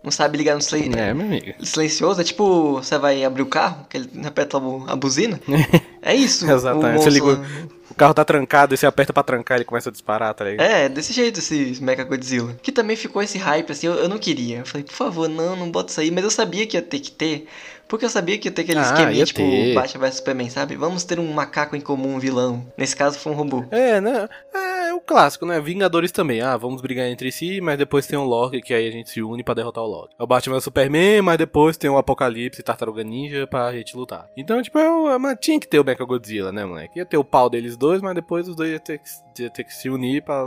[0.06, 1.54] Não sabe ligar no silen- É, meu amigo.
[1.66, 5.40] silencioso, é tipo você vai abrir o carro, que ele aperta a buzina.
[6.08, 6.46] É isso.
[6.50, 7.42] Exatamente, o você liga.
[7.90, 10.64] O carro tá trancado e você aperta pra trancar ele começa a disparar, tá ligado?
[10.64, 12.56] É, desse jeito esse Mecha Godzilla.
[12.62, 14.60] Que também ficou esse hype, assim, eu, eu não queria.
[14.60, 16.12] Eu falei, por favor, não, não bota isso aí.
[16.12, 17.48] Mas eu sabia que ia ter que ter.
[17.88, 19.74] Porque eu sabia que ia ter aquele Ah, esqueminha, tipo, ter.
[19.74, 20.76] Batman vs Superman, sabe?
[20.76, 22.68] Vamos ter um macaco em comum, um vilão.
[22.78, 23.64] Nesse caso foi um robô.
[23.72, 24.30] É, né?
[24.54, 25.60] É o clássico, né?
[25.60, 26.42] Vingadores também.
[26.42, 29.22] Ah, vamos brigar entre si, mas depois tem o Loki, que aí a gente se
[29.22, 30.16] une pra derrotar o Loki.
[30.20, 33.72] É o Batman e o Superman, mas depois tem o Apocalipse e Tartaruga Ninja pra
[33.74, 34.28] gente lutar.
[34.36, 37.00] Então, tipo, é o- é, mas tinha que ter o Mecha Godzilla, né, moleque?
[37.00, 39.64] Ia ter o pau deles dois, mas depois os dois ia ter que, ia ter
[39.64, 40.44] que se unir pra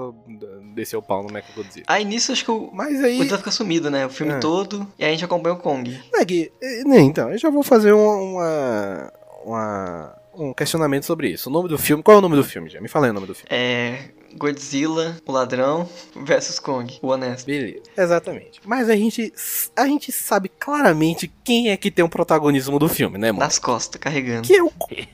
[0.74, 1.84] descer o pau no Mecha Godzilla.
[1.88, 3.16] Aí nisso acho que o Mas aí.
[3.18, 4.06] Godzilla fica sumido, né?
[4.06, 4.38] O filme É.
[4.38, 4.86] todo.
[4.98, 5.98] E aí a gente acompanha o Kong.
[6.14, 9.12] Eh, né, então, eu já vou fazer uma, uma,
[9.44, 11.48] uma- um questionamento sobre isso.
[11.48, 12.02] O nome do filme.
[12.02, 12.80] Qual é o nome do filme, já?
[12.80, 13.48] Me fala aí o nome do filme.
[13.50, 14.10] É.
[14.38, 17.46] Godzilla, o ladrão, versus Kong, o honesto.
[17.46, 17.82] Beleza.
[17.96, 18.60] Exatamente.
[18.64, 19.32] Mas a gente,
[19.76, 23.44] a gente sabe claramente quem é que tem o protagonismo do filme, né, mano?
[23.44, 24.46] Nas costas, carregando.
[24.46, 25.08] Que é o Kong.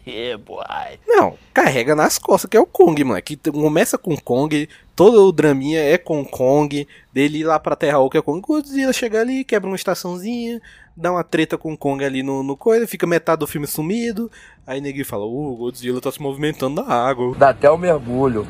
[1.06, 3.22] Não, carrega nas costas, que é o Kong, mano.
[3.22, 7.98] Que começa com Kong, todo o draminha é com Kong, dele ir lá pra Terra
[7.98, 10.60] Oca é com Godzilla, chega ali, quebra uma estaçãozinha,
[10.96, 14.30] dá uma treta com o Kong ali no, no coisa, fica metade do filme sumido.
[14.66, 17.34] Aí ninguém fala, o Godzilla tá se movimentando na água.
[17.36, 18.46] Dá até o mergulho.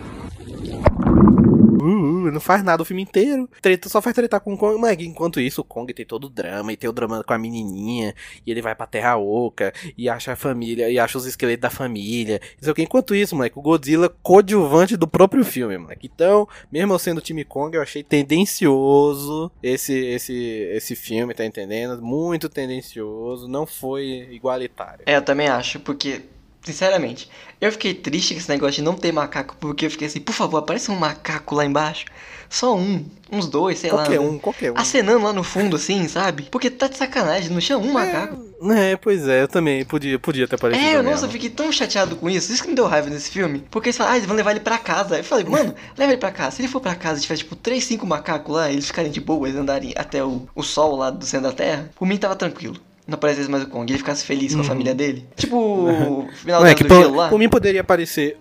[2.32, 3.48] Não faz nada o filme inteiro.
[3.60, 4.80] Treta, só faz tretar com o Kong.
[4.80, 6.72] Mas enquanto isso, o Kong tem todo o drama.
[6.72, 8.14] E tem o drama com a menininha.
[8.46, 9.72] E ele vai pra Terra Oca.
[9.96, 10.90] E acha a família.
[10.90, 12.40] E acha os esqueletos da família.
[12.56, 12.82] Não sei o que.
[12.82, 16.10] Enquanto isso, moleque, o Godzilla coadjuvante do próprio filme, moleque.
[16.12, 20.34] Então, mesmo eu sendo time Kong, eu achei tendencioso esse, esse,
[20.72, 22.00] esse filme, tá entendendo?
[22.02, 23.48] Muito tendencioso.
[23.48, 25.04] Não foi igualitário.
[25.06, 26.22] É, eu também acho, porque,
[26.64, 27.28] sinceramente,
[27.60, 30.34] eu fiquei triste com esse negócio de não ter macaco, porque eu fiquei assim, por
[30.34, 32.06] favor, aparece um macaco lá embaixo.
[32.50, 34.26] Só um, uns dois, sei Qualquer lá.
[34.26, 34.78] um, qualquer um.
[34.78, 36.44] Acenando lá no fundo, assim, sabe?
[36.52, 38.36] Porque tá de sacanagem, não tinha um macaco.
[38.70, 40.86] É, pois é, eu também podia, podia ter aparecido.
[40.86, 41.10] É, mesmo.
[41.10, 42.52] nossa, eu fiquei tão chateado com isso.
[42.52, 43.64] Isso que me deu raiva nesse filme.
[43.70, 45.18] Porque eles falaram, ah, eles vão levar ele pra casa.
[45.18, 46.56] Eu falei, mano, leva ele pra casa.
[46.56, 49.20] Se ele for pra casa e tiver, tipo, 3, 5 macacos lá, eles ficarem de
[49.20, 52.36] boa, eles andarem até o, o sol lá do centro da terra, por mim tava
[52.36, 52.76] tranquilo.
[53.06, 55.26] Não aparecesse mais o Kong, ele ficasse feliz com a família dele.
[55.36, 57.28] Tipo, o final Não, é que do por, gelo lá.
[57.28, 58.38] por mim poderia aparecer.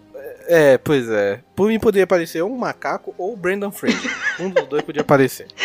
[0.48, 1.42] É, pois é.
[1.56, 4.12] Por mim poderia aparecer um macaco ou o Brandon Fraser.
[4.40, 5.48] Um dos dois podia aparecer.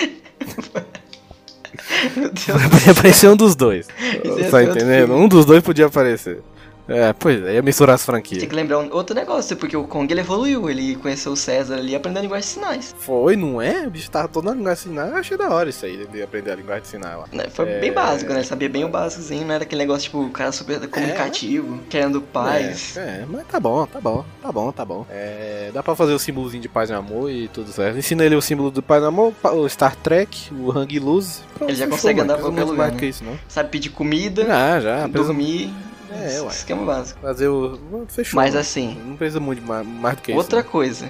[2.16, 2.62] Meu Deus.
[2.70, 3.88] Podia aparecer um dos dois.
[4.24, 5.06] Ia tá entendendo?
[5.08, 5.22] filme.
[5.24, 6.42] Um dos dois podia aparecer.
[6.88, 8.40] É, pois é, ia misturar as franquias.
[8.40, 11.76] Tem que lembrar um outro negócio, porque o Kong ele evoluiu, ele conheceu o César
[11.76, 12.94] ali e aprendeu a linguagem de sinais.
[12.98, 13.86] Foi, não é?
[13.86, 15.08] O bicho tava todo na linguagem de sinal.
[15.08, 17.26] Eu achei da hora isso aí, de aprender a linguagem de sinal lá.
[17.32, 17.78] Né, Foi É.
[17.80, 18.38] bem básico, né?
[18.40, 22.20] Ele sabia bem o básicozinho, não era aquele negócio, tipo, o cara super comunicativo, querendo
[22.20, 22.96] paz.
[22.96, 25.06] É, é, mas tá bom, tá bom, tá bom, tá bom.
[25.10, 27.98] É, dá pra fazer o símbolozinho de paz e amor e tudo certo.
[27.98, 30.98] Ensina ele o símbolo do paz e amor, o Star Trek, o Hang.
[30.98, 32.98] Pronto, Ele já consegue andar qualquer muito lugar, mais né?
[32.98, 33.38] que isso, não.
[33.46, 35.06] Sabe pedir comida, Já, já.
[35.06, 35.70] Dormir.
[36.10, 36.48] É, esse ué.
[36.48, 37.20] Esquema básico.
[37.20, 37.78] fazer o.
[38.08, 38.36] Fechou.
[38.40, 40.68] Mas assim, Não precisa muito mais, mais do que outra isso.
[40.70, 41.08] coisa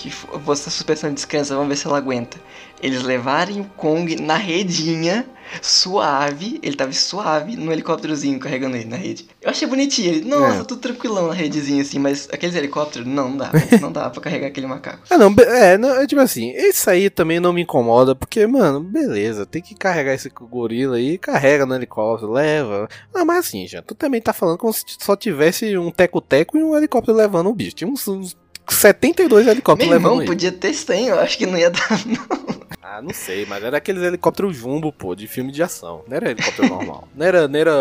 [0.00, 2.38] que você suspensão de descanso, vamos ver se ela aguenta.
[2.82, 5.26] Eles levarem o Kong na redinha,
[5.60, 9.28] suave, ele tava suave no helicópterozinho carregando ele na rede.
[9.42, 10.64] Eu achei bonitinho, ele, nossa, É.
[10.64, 14.46] tudo tranquilão na redezinha assim, mas aqueles helicópteros, não, não dá, não dá pra carregar
[14.46, 15.02] aquele macaco.
[15.10, 18.80] Ah, não, é, não, é tipo assim, isso aí também não me incomoda, porque, mano,
[18.80, 22.88] beleza, tem que carregar esse gorila aí, carrega no helicóptero, leva.
[23.14, 26.62] Não, mas assim, já, tu também tá falando como se só tivesse um teco-teco e
[26.62, 27.76] um helicóptero levando o bicho.
[27.76, 28.36] Tinha uns, uns
[28.74, 30.26] 72 helicópteros levando ele.
[30.26, 32.60] podia ter 100, eu acho que não ia dar, não.
[32.92, 36.02] Ah, não sei, mas era aqueles helicópteros jumbo, pô, de filme de ação.
[36.08, 37.06] Não era helicóptero normal.
[37.14, 37.72] Não era, não era,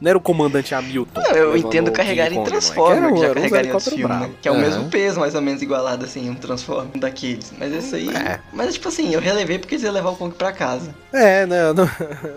[0.00, 1.18] não era o comandante Hamilton.
[1.18, 4.30] Não, eu levando entendo carregar em Transformer, que já carregaria nos filmes, né?
[4.42, 4.62] Que é o Aham.
[4.62, 7.54] mesmo peso, mais ou menos, igualado, assim, um Transformer daqueles.
[7.58, 8.14] Mas esse aí...
[8.14, 8.38] É.
[8.52, 10.94] Mas, tipo assim, eu relevei porque eles iam levar o Kong pra casa.
[11.10, 11.90] É, não, não,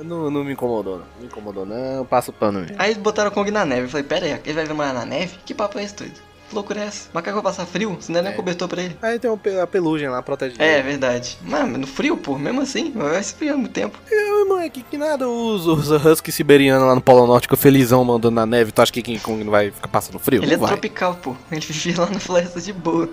[0.05, 1.05] não, não me incomodou, não.
[1.19, 2.05] Me incomodou, não.
[2.05, 2.77] Passa o pano mesmo.
[2.79, 3.81] Aí eles botaram o Kong na neve.
[3.81, 5.35] Eu falei, pera aí, ele vai ver mais na neve?
[5.45, 6.32] Que papo é esse, doido?
[6.53, 7.09] Que loucura é essa?
[7.09, 7.97] O macaco vai passar frio?
[7.99, 8.35] Senão não é É.
[8.35, 8.95] cobertor pra ele.
[9.01, 10.61] Aí tem um pe- a pelugem lá protegendo.
[10.61, 11.37] É, verdade.
[11.41, 13.97] Mano, no frio, pô, mesmo assim, vai esfriando muito tempo.
[14.11, 18.03] Ai, moleque, que nada, os, os husky siberianos lá no Polo Norte com o felizão
[18.05, 20.43] mandando na neve, tu acha que King Kong não vai ficar passando frio?
[20.43, 20.67] Ele é vai.
[20.69, 21.35] tropical, pô.
[21.51, 23.09] Ele vivia lá na floresta de boa.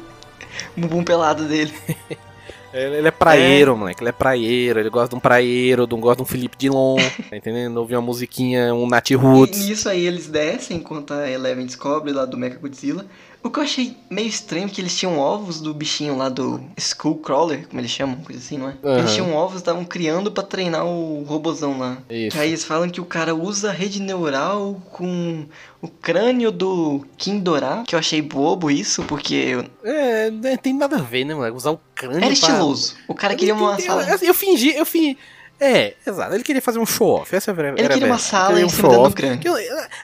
[0.76, 1.72] O bumbum pelado dele.
[2.72, 6.18] Ele, é praieiro, moleque, ele é praieiro, ele gosta de um praieiro, de um, gosta
[6.18, 7.76] de um Felipe Dilon, tá entendendo?
[7.78, 9.59] Ouvir uma musiquinha, um Nat E Roots.
[9.66, 13.05] nisso aí eles descem enquanto a Eleven descobre lá do Mecha Godzilla.
[13.43, 16.61] O que eu achei meio estranho é que eles tinham ovos do bichinho lá do
[16.76, 18.74] Skullcrawler, como eles chamam, coisa assim, não é?
[18.84, 18.99] Aham.
[18.99, 21.99] Eles tinham ovos, estavam criando pra treinar o robozão lá.
[22.11, 22.38] Isso.
[22.38, 25.47] Aí eles falam que o cara usa a rede neural com
[25.80, 30.97] o crânio do Kindorá, que eu achei bobo isso, porque eu- É, não tem nada
[30.97, 31.57] a ver, né, moleque?
[31.57, 32.95] Usar o crânio era pra- estiloso.
[33.09, 34.03] O cara queria uma eu, sala...
[34.11, 35.16] Eu, eu fingi, eu fingi.
[35.61, 36.35] É, exato.
[36.35, 37.35] Ele queria fazer um show-off.
[37.37, 39.39] Essa era, Ele queria uma sala Queria em um cima do.
[39.39, 39.55] Que eu-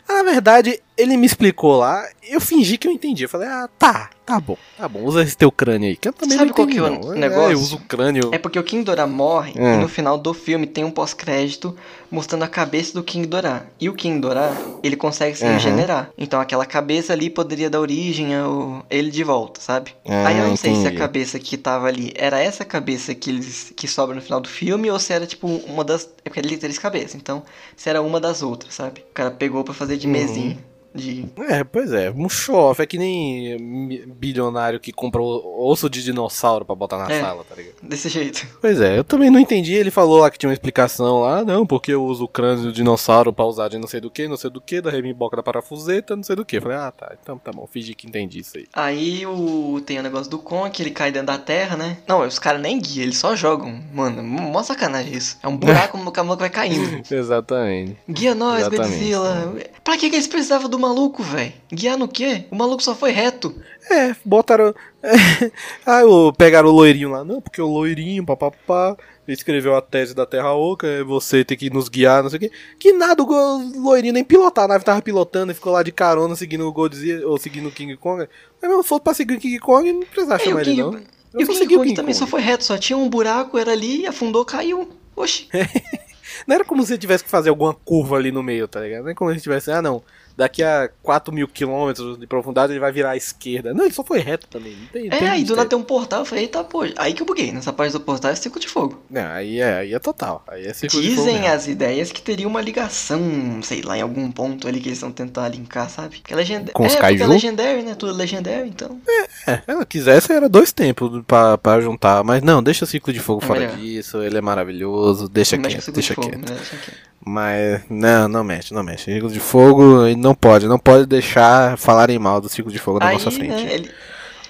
[0.08, 2.06] na verdade, ele me explicou lá.
[2.22, 3.24] Eu fingi que eu entendi.
[3.24, 5.04] Eu falei, ah, tá, tá bom, tá bom.
[5.04, 5.96] Usa esse teu crânio aí.
[5.96, 7.14] Que eu também Sabe não qual entendi, que é o não.
[7.14, 7.50] negócio?
[7.50, 8.30] É, eu uso o crânio.
[8.32, 9.74] É porque o King Dora morre Hum.
[9.74, 11.74] e no final do filme tem um pós-crédito
[12.10, 13.66] mostrando a cabeça do King Dora.
[13.80, 14.52] E o King Dora,
[14.82, 15.52] ele consegue se Uhum.
[15.52, 16.10] regenerar.
[16.18, 19.94] Então aquela cabeça ali poderia dar origem ao ele de volta, sabe?
[20.08, 20.98] Ah, Aí eu não sei se a entendi.
[20.98, 24.90] cabeça que tava ali era essa cabeça que eles que sobra no final do filme
[24.90, 27.42] ou se era tipo uma das, é porque ele tem três cabeças, então
[27.76, 29.00] se era uma das outras, sabe?
[29.10, 30.12] O cara pegou pra fazer de Uhum.
[30.12, 30.58] mesinho.
[30.96, 31.26] De...
[31.48, 32.80] É, pois é, um show-off.
[32.82, 37.20] É que nem bilionário que compra osso de dinossauro pra botar na É.
[37.20, 37.74] sala, tá ligado?
[37.82, 38.46] Desse jeito.
[38.60, 39.74] Pois é, eu também não entendi.
[39.74, 42.72] Ele falou lá que tinha uma explicação lá, não, porque eu uso o crânio do
[42.72, 45.42] dinossauro pra usar de não sei do que, não sei do que, da remimboca da
[45.42, 46.60] parafuseta, não sei do que.
[46.60, 48.66] Falei, ah, tá, então tá bom, fingi que entendi isso aí.
[48.74, 51.98] Aí o tem o negócio do Kong, que ele cai dentro da terra, né?
[52.06, 53.80] Não, os caras nem guiam, eles só jogam.
[53.92, 55.38] Mano, mó sacanagem isso.
[55.42, 57.02] É um buraco, o maluco vai caindo.
[57.12, 57.96] Exatamente.
[58.08, 58.66] Guia nós.
[58.68, 59.54] Godzilla.
[59.84, 61.52] Pra que, que eles precisavam do maluco, velho?
[61.72, 62.44] Guiar no quê?
[62.50, 63.54] O maluco só foi reto.
[63.90, 64.74] É, botaram.
[65.84, 70.26] ah, o- pegaram o loirinho lá, não, porque o loirinho, papapá, escreveu a tese da
[70.26, 72.50] Terra Oca, é você ter que nos guiar, não sei o quê.
[72.78, 76.34] Que nada, o loirinho nem pilotar, a nave tava pilotando e ficou lá de carona
[76.36, 78.26] seguindo o Godzilla, ou seguindo o King Kong.
[78.60, 80.70] Mas mesmo se fosse pra seguir o King Kong, não precisava É, e chamar ele
[80.70, 80.92] King, não.
[80.92, 83.72] Eu e o King segui Kong também só foi reto, só tinha um buraco, era
[83.72, 84.88] ali, afundou, caiu.
[85.14, 85.48] Oxi.
[86.46, 89.04] Não era como se ele tivesse que fazer alguma curva ali no meio, tá ligado?
[89.04, 90.02] Não é como se tivesse, ah não,
[90.36, 93.72] daqui a 4 mil quilômetros de profundidade ele vai virar à esquerda.
[93.72, 94.76] Não, ele só foi reto também.
[94.76, 96.84] Não tem, É, tem aí do nada tem um portal, eu falei, eita, pô.
[96.96, 97.52] Aí que eu buguei.
[97.52, 99.02] Nessa parte do portal é círculo de fogo.
[99.10, 100.44] Não, aí é, aí é total.
[100.48, 103.20] Aí é círculo de Dizem as ideias que teria uma ligação,
[103.62, 106.18] sei lá, em algum ponto ali que eles vão tentar linkar, sabe?
[106.18, 106.70] Porque é legend...
[106.72, 107.26] Com é, os é kaiju?
[107.26, 107.94] legendário, né?
[107.94, 109.00] Tudo legendário, então.
[109.46, 113.20] É, ela quisesse era dois tempos pra, pra juntar, mas não, deixa o ciclo de
[113.20, 113.76] fogo É fora melhor.
[113.76, 116.44] disso, ele é maravilhoso, deixa mexe quieto, de deixa fogo, quieto.
[116.44, 117.15] Deixa quieto.
[117.28, 119.12] Mas não, não mexe, não mexe.
[119.12, 123.00] Ciclo de fogo, ele não pode, não pode deixar falarem mal do ciclo de fogo
[123.00, 123.64] na Aí, nossa frente.
[123.64, 123.90] né, ele...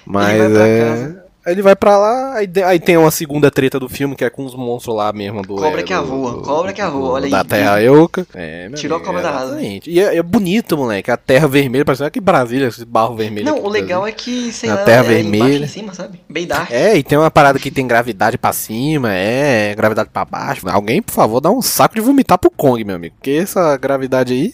[0.05, 1.16] Mas ele é.
[1.47, 4.29] Aí ele vai pra lá, aí, aí tem uma segunda treta do filme, que é
[4.29, 5.55] com os monstros lá mesmo do.
[5.55, 7.31] Cobra é, que do- voa, do- cobra que voa, olha aí.
[7.31, 8.27] Da Terra Euca.
[8.35, 9.45] É, Tirou a amigo, cobra da asa.
[9.53, 9.89] exatamente.
[9.89, 11.09] E é, é bonito, moleque.
[11.09, 13.45] A terra vermelha, parece que Brasília, esse barro vermelho.
[13.45, 14.13] Não, aqui o do legal Brasil.
[14.17, 15.63] é que, sei Na lá, Terra é Vermelha.
[15.63, 16.19] em cima, sabe?
[16.29, 16.69] Bem dark.
[16.69, 20.67] É, e tem uma parada que tem gravidade pra cima, é, gravidade pra baixo.
[20.69, 23.15] Alguém, por favor, dá um saco de vomitar pro Kong, meu amigo.
[23.15, 24.53] Porque essa gravidade aí,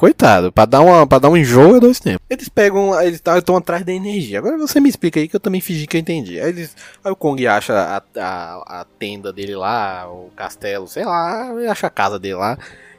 [0.00, 2.24] coitado, pra dar, uma, pra dar um enjoo é dois tempos.
[2.30, 4.38] Eles pegam, eles estão atrás da energia.
[4.38, 6.40] Agora você me explica aí que eu também fingi que eu entendi.
[6.40, 6.74] Aí, eles,
[7.04, 11.86] aí o Kong acha a, a, a tenda dele lá, o castelo, sei lá, acha
[11.86, 12.56] a casa dele lá.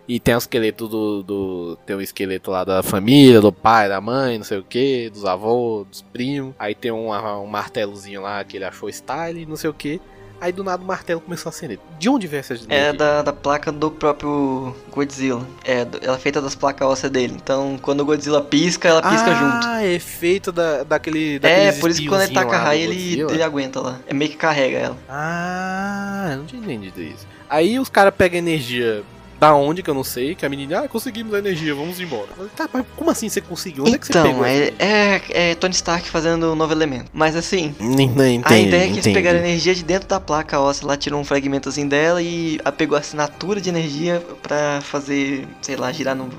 [0.08, 1.76] E tem o esqueleto do, do.
[1.88, 5.26] Tem o esqueleto lá da família, do pai, da mãe, não sei o que, dos
[5.26, 6.54] avós, dos primos.
[6.60, 10.00] Aí tem um, um martelozinho lá que ele achou style, não sei o que.
[10.42, 11.78] Aí do nada o martelo começou a acender.
[12.00, 15.48] De onde veio essa É da, da placa do próprio Godzilla.
[15.64, 17.38] É, ela é feita das placas ósseas dele.
[17.42, 19.68] Então, quando o Godzilla pisca, ela pisca junto.
[19.68, 21.40] Ah, é feito da, daquele.
[21.44, 24.00] É, por isso que quando ele taca raio, ele, ele aguenta lá.
[24.08, 24.98] É meio que carrega ela.
[25.08, 27.28] Ah, eu não tinha entendido isso.
[27.48, 29.04] Aí os caras pegam energia
[29.42, 32.28] da onde que eu não sei, que a menina, ah, conseguimos a energia, vamos embora.
[32.38, 33.84] Falei, Tá, mas como assim você conseguiu?
[33.86, 34.46] Onde é que você então, pegou?
[34.46, 35.22] é, é,
[35.52, 37.10] é Tony Stark fazendo um novo elemento.
[37.12, 38.36] Mas assim, energia?
[38.36, 41.20] Entendi, a ideia é que eles pegaram energia de dentro da placa óssea, lá tirou
[41.20, 46.16] um fragmentozinho dela e a- pegou a assinatura de energia pra fazer, sei lá, girar
[46.16, 46.30] num,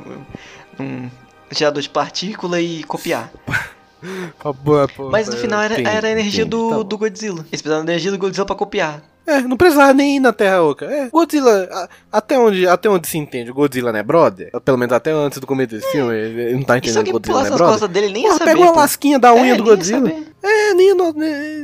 [0.79, 1.11] num
[1.51, 3.33] gerador de partícula e copiar.
[5.11, 7.41] Mas no final era, era a energia do, tá do Godzilla.
[7.51, 9.03] Eles precisaram da energia do Godzilla pra copiar.
[9.27, 10.85] É, não precisava nem ir na Terra Oca.
[10.87, 14.51] É, Godzilla, a- até onde, até onde se entende, o Godzilla não é brother?
[14.65, 17.47] Pelo menos até antes do começo desse filme, ele não tá entendendo que Godzilla não
[17.47, 17.73] é nas brother?
[17.75, 18.51] costas dele, ele nem Porra, saber.
[18.51, 18.79] pega uma pô.
[18.81, 20.11] lasquinha da unha É, do Godzilla.
[20.43, 21.15] É, nem, nem,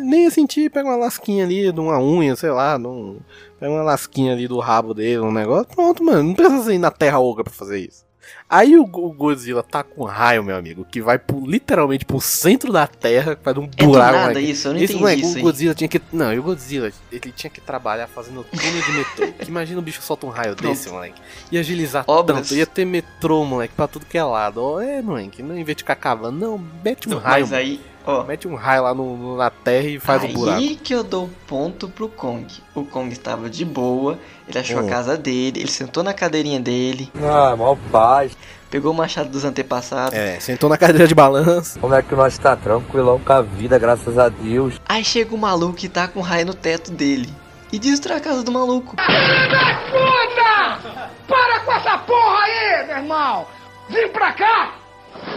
[0.04, 3.18] nem ia sentir, pega uma lasquinha ali de uma unha, sei lá, de um-
[3.58, 6.90] pega uma lasquinha ali do rabo dele, um negócio, pronto, mano, não precisa ir na
[6.92, 8.06] Terra Oca pra fazer isso.
[8.50, 12.86] Aí o, Godzilla tá com raio, meu amigo, que vai pro, literalmente pro centro da
[12.86, 14.12] Terra, faz um É buraco.
[14.16, 14.50] nada moleque.
[14.50, 15.42] isso, eu não Esse entendi moleque, isso o aí.
[15.42, 16.00] Godzilla tinha que.
[16.10, 19.28] Não, e o Godzilla, ele tinha que trabalhar fazendo túnel de metrô.
[19.46, 20.70] Imagina o bicho solta um raio Pronto.
[20.72, 21.20] desse, moleque.
[21.52, 22.48] Ia agilizar Obras.
[22.48, 22.54] tanto.
[22.54, 24.62] Ia ter metrô, moleque, pra tudo que é lado.
[24.62, 27.44] Ó, é, moleque, não, em vez de ficar cavando, não, mete um Não, raio.
[27.44, 28.24] Mas aí, ó.
[28.24, 30.76] Mete um raio lá no, no- na terra e faz aí o buraco.
[30.82, 32.46] que eu dou ponto pro Kong.
[32.74, 34.18] O Kong estava de boa,
[34.48, 34.86] ele achou Hum.
[34.86, 38.32] a casa dele, ele sentou na cadeirinha dele, Ah, mal paz.
[38.70, 40.16] Pegou o machado dos antepassados.
[40.16, 41.78] É, sentou na cadeira de balanço.
[41.80, 44.80] Como é que nós tá tranquilão com a vida, graças a Deus.
[44.88, 47.28] Aí chega o maluco que tá com raio no teto dele.
[47.72, 48.96] E destrói a casa do maluco.
[48.96, 50.78] Puta!
[51.26, 53.46] Para com essa porra aí, meu irmão!
[53.90, 54.72] Vim pra cá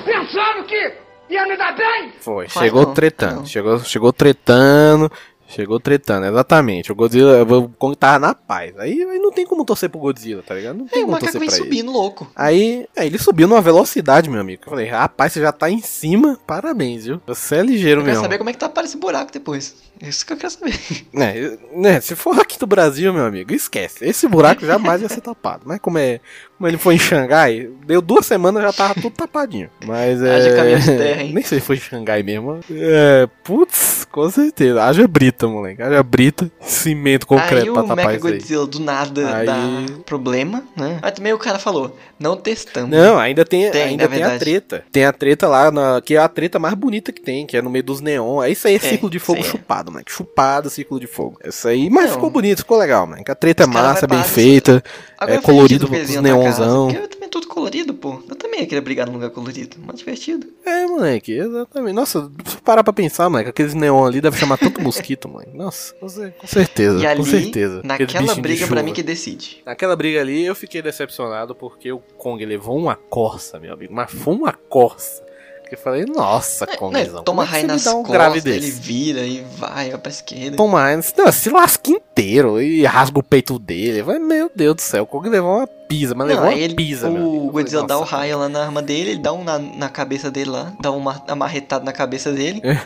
[0.06, 0.94] pensando que
[1.30, 2.14] ia me dar bem!
[2.22, 3.36] Foi, Faz chegou não, tretando.
[3.38, 3.46] não.
[3.46, 5.12] Chegou, chegou tretando.
[5.52, 6.92] Chegou tretando, exatamente.
[6.92, 8.74] O Godzilla, o Kong tava na paz.
[8.78, 10.78] Aí, aí não tem como torcer pro Godzilla, tá ligado?
[10.78, 11.66] Não tem Aí o como torcer vem pra ele.
[11.66, 12.32] subindo louco.
[12.36, 14.64] Aí, aí ele subiu numa velocidade, meu amigo.
[14.66, 17.22] Eu falei, rapaz, você já tá em cima, parabéns, viu?
[17.28, 18.24] Você é ligeiro Eu quero mesmo.
[18.24, 19.76] saber como é que tá para esse buraco depois.
[20.02, 20.74] Isso que eu quero saber.
[21.14, 24.06] Né, né, se for aqui do Brasil, meu amigo, esquece.
[24.06, 25.64] Esse buraco jamais ia ser tapado.
[25.66, 26.20] Mas como é.
[26.58, 29.70] Como ele foi em Xangai, deu duas semanas já tava tudo tapadinho.
[29.86, 30.36] Mas é.
[30.36, 31.34] Haja caminho de terra, hein?
[31.36, 32.60] Nem sei se foi em Xangai mesmo.
[32.72, 33.28] É.
[33.44, 34.84] Putz, com certeza.
[34.84, 35.82] Haja brita, moleque.
[35.82, 38.34] Haja brita, cimento concreto aí pra o tapar isso aí.
[38.34, 41.00] Godzilla do nada Aí- dá problema, né?
[41.02, 42.90] Aí também o cara falou, não testamos.
[42.92, 44.86] Não, ainda tem, Tem, ainda é tem a treta.
[44.92, 47.62] Tem a treta lá, na, que é a treta mais bonita que tem, que é
[47.62, 48.44] no meio dos neon.
[48.46, 49.58] Isso aí é, É, ciclo de fogo isso
[49.92, 50.12] chupado, moleque.
[50.12, 51.38] Chupado, ciclo de fogo.
[51.46, 52.14] Isso aí, mas Não.
[52.14, 53.32] ficou bonito, ficou legal, moleque.
[53.32, 54.84] A treta é Os massa, bem parar feita.
[55.22, 56.88] É colorido os casa, neonzão.
[56.88, 58.22] Porque eu também tudo colorido, pô.
[58.28, 59.78] Eu também ia querer brigar num lugar colorido.
[59.86, 60.48] Mais divertido.
[60.66, 61.94] É, moleque, exatamente.
[61.94, 65.56] Nossa, se parar pra pensar, moleque, aqueles neon ali devem chamar tanto mosquito, moleque.
[65.56, 67.82] Nossa, com cer- com certeza, E ali, com certeza.
[67.84, 69.62] Naquela briga, pra mim que decide.
[69.66, 73.94] Naquela briga ali, eu fiquei decepcionado porque o Kong levou uma corça, meu amigo.
[73.94, 75.24] Mas foi uma corça.
[75.72, 77.24] Que eu falei, nossa, Kongzão.
[77.24, 80.58] toma como é que raio nas um costas, ele vira e vai, vai pra esquerda.
[80.58, 84.02] Toma raio, não, se lasca inteiro e rasga o peito dele.
[84.02, 86.60] Eu falei, meu Deus do céu, o Kong levou uma pisa, mas Não, levou uma
[86.60, 89.32] ele, pisa, meu o falei, Godzilla dá o raio lá na arma dele, ele dá
[89.32, 92.62] um na, na cabeça dele lá, dá uma amarretada na cabeça dele.
[92.66, 92.78] É.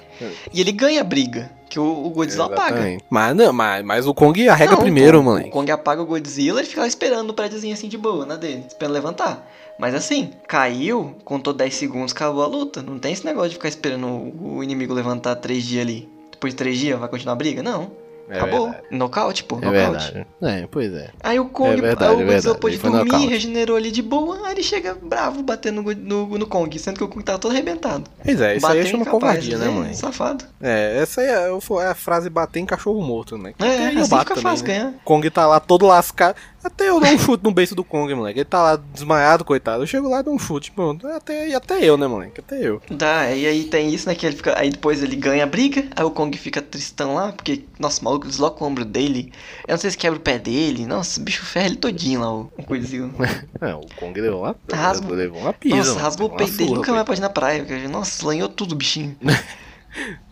[0.54, 2.76] e ele ganha a briga, que o, o Godzilla apaga.
[2.76, 3.06] Exatamente.
[3.10, 5.50] Mas, não, mas, mas o Kong arrega Não, primeiro, moleque.
[5.50, 8.36] O Kong apaga o Godzilla e fica lá esperando no prédiozinho assim de boa, na
[8.36, 9.44] dele, esperando levantar.
[9.80, 12.82] Mas assim, caiu, contou 10 segundos, acabou a luta.
[12.82, 16.10] Não tem esse negócio de ficar esperando o, o inimigo levantar 3 dias ali.
[16.32, 17.62] Depois de 3 dias vai continuar a briga?
[17.62, 17.92] Não.
[18.28, 18.72] É acabou.
[18.72, 18.88] verdade.
[18.90, 20.14] Nocaute, pô, É nocaute.
[20.14, 20.28] verdade.
[20.42, 21.10] É, pois é.
[21.22, 22.60] Aí o Kong, É verdade, aí é o Godzilla verdade.
[22.60, 23.28] pôde dormir, nocaute.
[23.28, 27.04] regenerou ali de boa, aí ele chega bravo batendo no, no, no Kong, sendo que
[27.04, 28.10] o Kong tava todo arrebentado.
[28.24, 29.94] Pois é, isso aí chama incapaz, covardia, né, é, mãe?
[29.94, 30.44] Safado.
[30.60, 31.50] É, essa aí é,
[31.84, 33.54] é a frase bater em cachorro morto, né?
[33.60, 34.74] É, Até aí eu assim bato fica também, fácil né?
[34.74, 34.94] ganhar.
[35.04, 36.36] Kong tá lá todo lascado.
[36.66, 38.40] Até eu dou um chute no beiço do Kong, moleque.
[38.40, 39.84] Ele tá lá desmaiado, coitado.
[39.84, 40.72] Eu chego lá e dou um chute.
[40.72, 41.06] Pronto.
[41.08, 42.40] Até, até eu, né, moleque?
[42.40, 42.82] Até eu.
[42.90, 44.16] Dá, e aí tem isso, né?
[44.16, 44.58] Que ele fica.
[44.60, 48.06] Aí depois ele ganha a briga, aí o Kong fica tristão lá, porque, nossa, o
[48.06, 49.32] maluco desloca o ombro dele.
[49.68, 50.88] Eu não sei se quebra o pé dele.
[50.88, 53.14] Nossa, o bicho ferra ele todinho lá, o, o coisinho.
[53.62, 55.76] É, o Kong levou uma, Rasga- levou uma pisa.
[55.76, 57.64] Nossa, rasgou o peito dele, nunca mais pode ir na praia.
[57.64, 59.16] porque, Nossa, lanhou tudo o bichinho.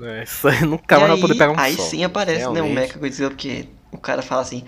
[0.01, 1.85] É, isso aí nunca mais vai poder pegar um aí sol.
[1.85, 2.75] sim aparece, né, o Realmente.
[2.75, 4.65] Mecha Godzilla, porque o cara fala assim,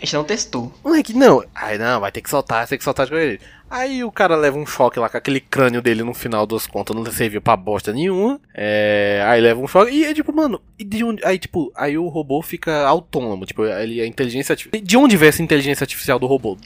[0.00, 0.72] a gente não testou.
[0.84, 1.42] Moleque, não.
[1.54, 3.40] Ai, não, vai ter que soltar, tem que soltar de ele.
[3.68, 6.94] Aí o cara leva um choque lá com aquele crânio dele no final das contas,
[6.94, 8.40] não serviu pra bosta nenhuma.
[8.54, 9.90] É, aí leva um choque.
[9.90, 11.24] E é tipo, mano, e de onde.
[11.24, 13.44] Aí, tipo, aí o robô fica autônomo.
[13.44, 14.82] Tipo, ele a inteligência artificial.
[14.84, 16.56] De onde vem essa inteligência artificial do robô?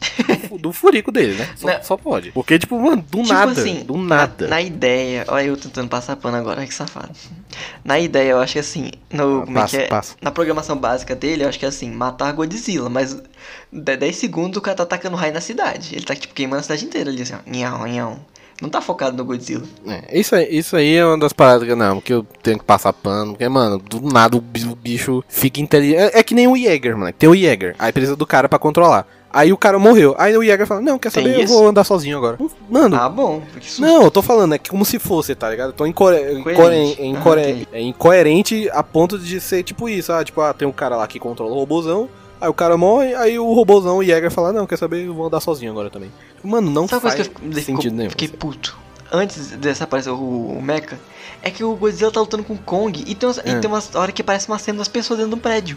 [0.51, 1.49] Do, do furico dele, né?
[1.57, 2.33] Só, só pode.
[2.33, 3.53] Porque, tipo, mano, do Tipo nada.
[3.53, 4.45] assim, do nada.
[4.45, 7.15] Na, na ideia, olha eu tentando passar pano agora, que safado.
[7.85, 9.89] Na ideia, eu acho que assim, no, Ah, como é que é?
[10.21, 13.15] Na programação básica dele, eu acho que é assim, matar Godzilla, mas
[13.73, 15.95] de 10 segundos o cara tá atacando raio na cidade.
[15.95, 17.39] Ele tá, tipo, queimando a cidade inteira ali, assim, ó.
[17.51, 18.19] Nhão, nhão.
[18.61, 19.65] Não tá focado no Godzilla.
[19.87, 22.65] É, isso, aí, isso aí é uma das paradas que não, que eu tenho que
[22.65, 23.33] passar pano.
[23.33, 25.99] Porque, mano, do nada o bi- o bicho fica inteligente.
[25.99, 27.11] É, é que nem o Jäger, mano.
[27.11, 27.75] Tem o Jäger.
[27.79, 29.07] Aí precisa do cara pra controlar.
[29.33, 30.15] Aí o cara morreu.
[30.19, 31.37] Aí o Jäger fala: Não, quer Tem saber?
[31.39, 31.53] Eu isso?
[31.55, 32.37] vou andar sozinho agora.
[32.69, 33.41] Mano, Ah, bom.
[33.53, 33.81] porque Isso...
[33.81, 35.69] Não, eu tô falando, é que como se fosse, tá ligado?
[35.69, 36.43] Eu tô incoer...
[36.43, 37.03] Coerente.
[37.03, 37.69] incoer- Ah, entendi.
[37.73, 40.13] é incoerente a ponto de ser tipo isso.
[40.13, 42.09] Ah, tipo, ah, tem um cara lá que controla o robôzão,
[42.41, 45.27] aí o cara morre, aí o robôzão, o Jäger fala, não, quer saber, eu vou
[45.27, 46.11] andar sozinho agora também.
[46.43, 48.11] Mano, não Sabe uma faz coisa que eu sentido nenhum.
[48.11, 48.77] fiquei puto?
[49.13, 50.99] Antes dessa aparecer o, o Mecha,
[51.43, 53.59] é que o Godzilla tá lutando com o Kong e tem, umas, e É.
[53.59, 55.77] tem umas hora que parece uma cena das pessoas dentro do prédio.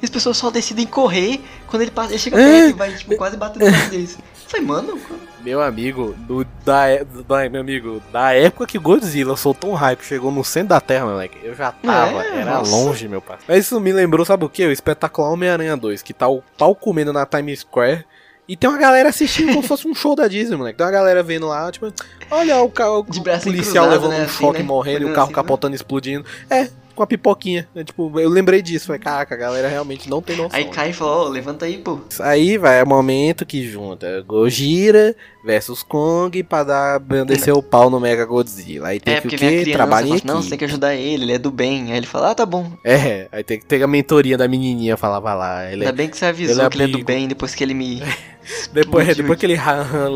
[0.00, 2.44] E as pessoas só decidem correr quando ele, passa, ele chega É.
[2.62, 4.18] perto e vai tipo, quase bater no braço deles.
[4.46, 4.98] Falei, mano,
[5.44, 9.96] Meu amigo, do, da, é- da, meu amigo, da época que Godzilla soltou um raio
[9.96, 12.70] que chegou no centro da Terra, moleque, eu já tava, É, era nossa.
[12.70, 13.36] longe, meu pai.
[13.46, 14.64] Mas isso me lembrou, sabe o que?
[14.66, 18.04] O espetacular Homem-Aranha 2, que tá o pau comendo na Times Square.
[18.48, 20.78] E tem uma galera assistindo como se fosse um show da Disney, moleque.
[20.78, 21.92] Tem uma galera vendo lá, tipo,
[22.30, 24.64] olha o, carro, De o braço policial cruzado, levando né, um assim, choque né?
[24.64, 26.24] morrendo e o carro assim, capotando explodindo.
[26.48, 26.68] É,
[26.98, 27.68] com a pipoquinha.
[27.76, 28.86] É, tipo, eu lembrei disso.
[28.86, 30.58] Falei, caraca, a galera realmente não tem noção.
[30.58, 32.00] aí cai e fala, ó, levanta aí, pô.
[32.18, 35.14] Aí vai, é o momento que junta Gojira
[35.48, 38.88] versus Kong pra dar, descer o pau no Mega Godzilla.
[38.88, 39.70] Aí tem é, que o quê?
[39.72, 41.90] Trabalho fala em assim, não, você tem que ajudar ele, ele é do bem.
[41.90, 42.70] Aí ele fala, ah, tá bom.
[42.84, 45.64] É, aí tem que ter a mentoria da menininha, falava lá.
[45.64, 47.54] Ele Ainda é- bem que você avisou ele é que ele é do bem depois
[47.54, 48.02] que ele me...
[48.74, 49.58] depois, depois que ele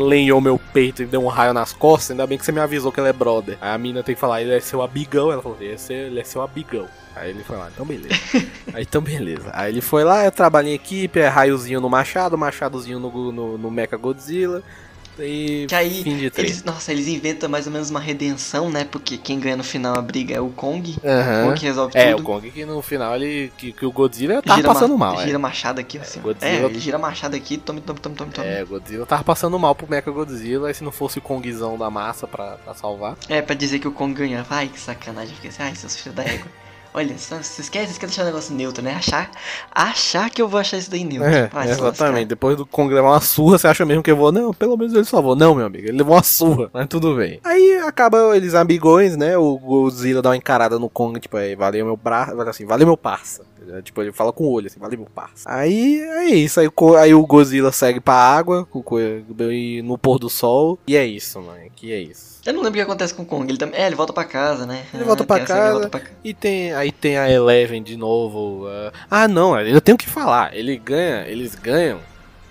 [0.05, 2.91] lenhou meu peito e deu um raio nas costas, ainda bem que você me avisou
[2.91, 3.57] que ele é brother.
[3.59, 5.31] Aí a menina tem que falar, ele é seu abigão.
[5.31, 6.87] Ela falou, ele é seu, ele é seu abigão.
[7.15, 8.13] Aí ele foi lá, então beleza.
[8.71, 9.49] Aí então beleza.
[9.51, 13.57] Aí ele foi lá, eu trabalho em equipe, é raiozinho no machado, machadozinho no, no,
[13.57, 14.61] no Mecha Godzilla.
[15.19, 16.51] E Que aí, fim de três.
[16.51, 18.83] eles, nossa, eles inventam mais ou menos uma redenção, né?
[18.83, 20.95] Porque quem ganha no final a briga é o Kong.
[21.03, 21.41] Aham.
[21.41, 22.21] O Kong que resolve É, tudo.
[22.21, 23.51] o Kong que no final ele.
[23.57, 25.37] que, que o Godzilla tava gira passando ma- mal, Gira é.
[25.37, 26.19] machado aqui, assim.
[26.19, 26.23] ó.
[26.23, 28.47] Godzilla- É, ele gira machado aqui, tome, tome, tome, tome, tome.
[28.47, 31.77] É, o Godzilla tava passando mal pro Mecha Godzilla, e se não fosse o Kongzão
[31.77, 33.15] da massa pra, pra salvar.
[33.29, 34.45] É, pra dizer que o Kong ganha.
[34.49, 35.29] Ai, que sacanagem.
[35.31, 36.47] Eu fiquei assim, ai, seus filhos da égua.
[36.93, 38.93] Olha, só- vocês querem, vocês querem deixar o negócio neutro, né?
[38.93, 39.31] Achar,
[39.71, 41.29] achar que eu vou achar isso daí neutro.
[41.29, 42.27] É, Vai se exatamente.
[42.27, 44.31] Depois do Kong levar uma surra, você acha mesmo que eu vou?
[44.31, 45.35] Não, pelo menos ele salvou.
[45.35, 47.39] Não, meu amigo, ele levou uma surra, mas tudo bem.
[47.43, 49.37] Aí acaba eles amigões, né?
[49.37, 52.97] O Godzilla dá uma encarada no Kong, tipo, aí, valeu meu braço, assim, valeu meu
[52.97, 53.43] parça.
[53.83, 55.49] Tipo, ele fala com o olho, assim, valeu meu parça.
[55.49, 56.69] Aí é isso, aí,
[56.99, 58.67] aí o Godzilla segue pra água,
[59.83, 62.32] no pôr do sol, e é isso, mano, que é isso.
[62.45, 63.49] Eu não lembro o que acontece com o Kong.
[63.49, 63.79] Ele também.
[63.79, 64.85] É, ele volta pra casa, né?
[64.93, 65.71] Ele volta pra essa, ele casa.
[65.73, 68.67] volta pra E tem, aí tem a Eleven de novo.
[68.67, 68.91] ah,
[69.23, 70.53] ah, não, eu tenho que falar.
[70.55, 71.99] Ele ganha, eles ganham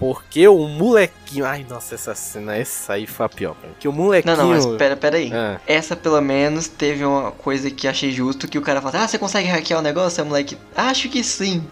[0.03, 1.47] porque o molequinho.
[1.47, 3.55] Ai, nossa, essa cena, essa aí foi a pior.
[3.55, 3.72] cara.
[3.78, 4.36] Que o molequinho.
[4.36, 5.30] Não, não, mas pera, pera aí.
[5.32, 5.61] Ah.
[5.64, 9.16] Essa pelo menos teve uma coisa que achei justo, que o cara fala, ah, você
[9.16, 10.20] consegue hackear o negócio?
[10.20, 11.64] Aí o moleque, acho que sim.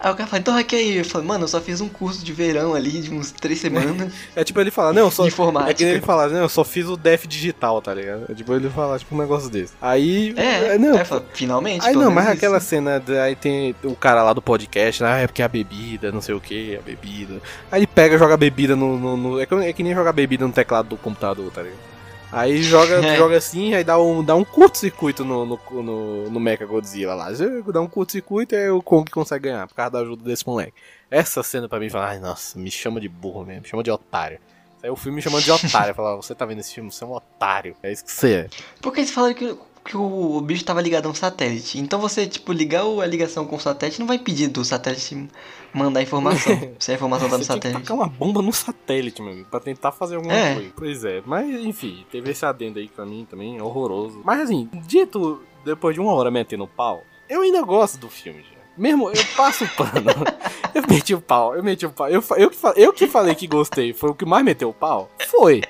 [0.00, 0.96] Aí o cara fala, então hackeia aí.
[0.98, 4.12] Eu falei, mano, eu só fiz um curso de verão ali, de uns três semanas.
[4.36, 5.26] É tipo ele fala, não, eu só.
[5.26, 5.70] Informática.
[5.70, 8.24] É que ele fala, não, eu só fiz o def digital, tá ligado?
[8.28, 9.72] É tipo ele fala, tipo, um negócio desse.
[9.80, 10.34] Aí.
[10.36, 10.94] É, não.
[10.94, 11.86] aí eu falo, finalmente.
[11.86, 12.34] Aí não, mas isso.
[12.34, 16.20] aquela cena, aí tem o cara lá do podcast, ah, é porque a bebida, não
[16.20, 17.40] sei o que, a bebida.
[17.70, 18.98] Aí ele pega e joga a bebida no.
[18.98, 21.93] no- no- é, que, é que nem jogar bebida no teclado do computador, tá ligado?
[22.34, 23.16] Aí joga, É.
[23.16, 27.28] joga assim, aí dá um, dá um curto-circuito no, no, no, no Mecha Godzilla lá.
[27.72, 30.72] Dá um curto-circuito e aí o Kong consegue ganhar, por causa da ajuda desse moleque.
[31.10, 33.90] Essa cena pra mim fala, ai nossa, me chama de burro mesmo, me chama de
[33.90, 34.38] otário.
[34.82, 36.90] Aí o filme me chamando de otário, fala, você tá vendo esse filme?
[36.92, 37.74] Você é um otário.
[37.82, 38.48] É isso que você é.
[38.82, 41.78] Porque eles falaram que, que o, o bicho tava ligado a um satélite.
[41.78, 45.26] Então você, tipo, ligar a ligação com o satélite não vai impedir do satélite
[45.74, 46.72] mandar informação.
[46.78, 47.92] se a informação tá no Você tinha que satélite.
[47.92, 50.54] uma bomba no satélite, meu amigo, pra tentar fazer alguma É.
[50.54, 50.72] coisa.
[50.76, 54.20] Pois é, mas enfim, teve esse adendo aí pra mim também, horroroso.
[54.24, 58.54] Mas assim, dito depois de uma hora metendo pau, eu ainda gosto do filme, já.
[58.76, 60.10] Mesmo, eu passo o pano.
[60.74, 62.08] eu meti o pau, eu meti o pau.
[62.08, 65.08] Eu, eu, eu que falei que gostei, foi o que mais meteu o pau?
[65.28, 65.62] Foi.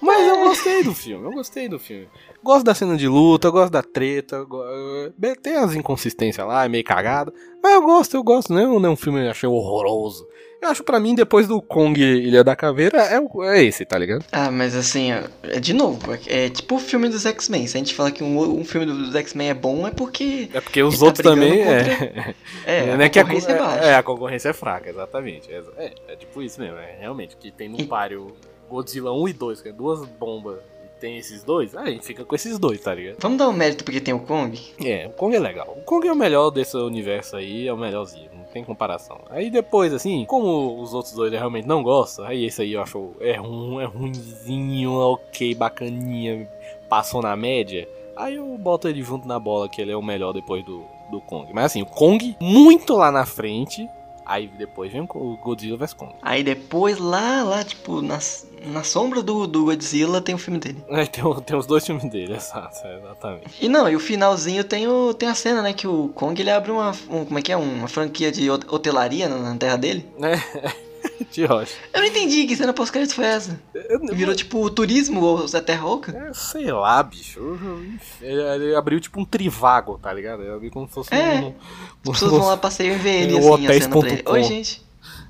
[0.00, 2.08] Mas eu gostei do filme, eu gostei do filme.
[2.44, 4.36] Gosto da cena de luta, eu gosto da treta.
[4.36, 7.32] eu go- eu- bem, Tem as inconsistências lá, é meio cagado.
[7.62, 8.52] Mas eu gosto, eu gosto.
[8.52, 10.26] Não é um- não é um filme que eu achei horroroso.
[10.62, 13.20] Eu acho pra mim, depois do Kong Ilha da Caveira, é,
[13.58, 14.24] é esse, tá ligado?
[14.32, 17.66] Ah, mas assim, é, é de novo, é, é tipo o filme dos X-Men.
[17.66, 20.48] Se a gente falar que um, um filme dos X-Men é bom, é porque.
[20.54, 22.34] É porque os tá outros também brigando é.
[22.66, 23.84] É, a é que a, concorrência é co- baixa.
[23.84, 25.52] é, a concorrência é fraca, exatamente.
[25.52, 27.36] É, é, é tipo isso mesmo, é realmente.
[27.36, 28.32] Que tem no E- páreo
[28.70, 30.60] Godzilla 1 e 2, que é duas bombas,
[31.04, 33.16] tem esses dois, aí a gente fica com esses dois, tá ligado?
[33.20, 34.58] Vamos dar um mérito porque tem o Kong?
[34.82, 35.76] É, o Kong é legal.
[35.76, 39.20] O Kong é o melhor desse universo aí, é o melhorzinho, não tem comparação.
[39.28, 42.80] Aí depois, assim, como os outros dois eu realmente não gostam, aí esse aí eu
[42.80, 46.48] acho é ruim, é ruimzinho, ok, bacaninha,
[46.88, 47.86] passou na média.
[48.16, 51.20] Aí eu boto ele junto na bola, que ele é o melhor depois do, do
[51.20, 51.52] Kong.
[51.52, 53.86] Mas assim, o Kong muito lá na frente.
[54.26, 56.14] Aí depois vem o Godzilla vs Kong.
[56.22, 58.18] Aí depois, lá, lá, tipo, na,
[58.66, 60.82] na sombra do, do Godzilla tem o filme dele.
[60.90, 63.64] Aí tem, tem os dois filmes dele, exato, é, exatamente.
[63.64, 65.72] E não, e o finalzinho tem, o, tem a cena, né?
[65.72, 66.90] Que o Kong ele abre uma.
[67.10, 67.56] um- como é que é?
[67.56, 70.08] Uma franquia de hot- hotelaria na, na terra dele.
[70.22, 70.34] É,
[71.30, 71.74] de rocha.
[71.92, 73.60] Eu não entendi que cena pós-crédito foi essa.
[74.12, 76.12] Virou tipo o turismo ou a terra oca?
[76.16, 77.40] É, sei lá, bicho.
[78.20, 80.42] Ele, ele abriu tipo um trivago, tá ligado?
[80.42, 81.34] Ele abriu como se fosse É.
[81.40, 81.54] um.
[82.10, 84.22] As pessoas vão lá passeiam e vê ele assim, a cena pra ele.
[84.26, 84.82] Oi, gente.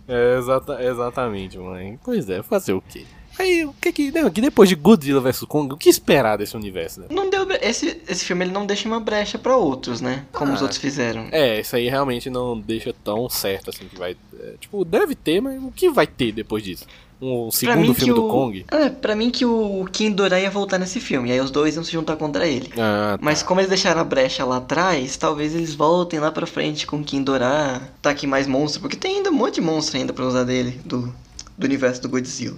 [0.07, 1.99] É, exata, exatamente, mãe.
[2.05, 3.07] Pois é, fazer o quê?
[3.39, 4.11] Aí, o que que.
[4.13, 7.07] né, que depois de Godzilla vs Kong, o que esperar desse universo, né?
[7.11, 7.47] Não deu.
[7.61, 10.25] Esse, esse filme ele não deixa uma brecha pra outros, né?
[10.33, 10.63] Como os Ah.
[10.63, 11.27] outros fizeram.
[11.33, 14.17] É, isso aí realmente não deixa tão certo assim que vai.
[14.41, 16.87] é, tipo, deve ter, mas o que vai ter depois disso?
[17.23, 18.67] Um segundo filme do o- Kong?
[18.71, 21.31] É, pra mim que o Kim Dora ia voltar nesse filme.
[21.31, 22.69] E aí os dois iam se juntar contra ele.
[22.77, 23.19] Ah, tá.
[23.21, 27.03] Mas como eles deixaram a brecha lá atrás, talvez eles voltem lá pra frente com
[27.03, 30.27] Kim Dora, tá aqui mais monstro, porque tem ainda um monte de monstro ainda pra
[30.27, 31.15] usar dele, do,
[31.57, 32.57] do universo do Godzilla.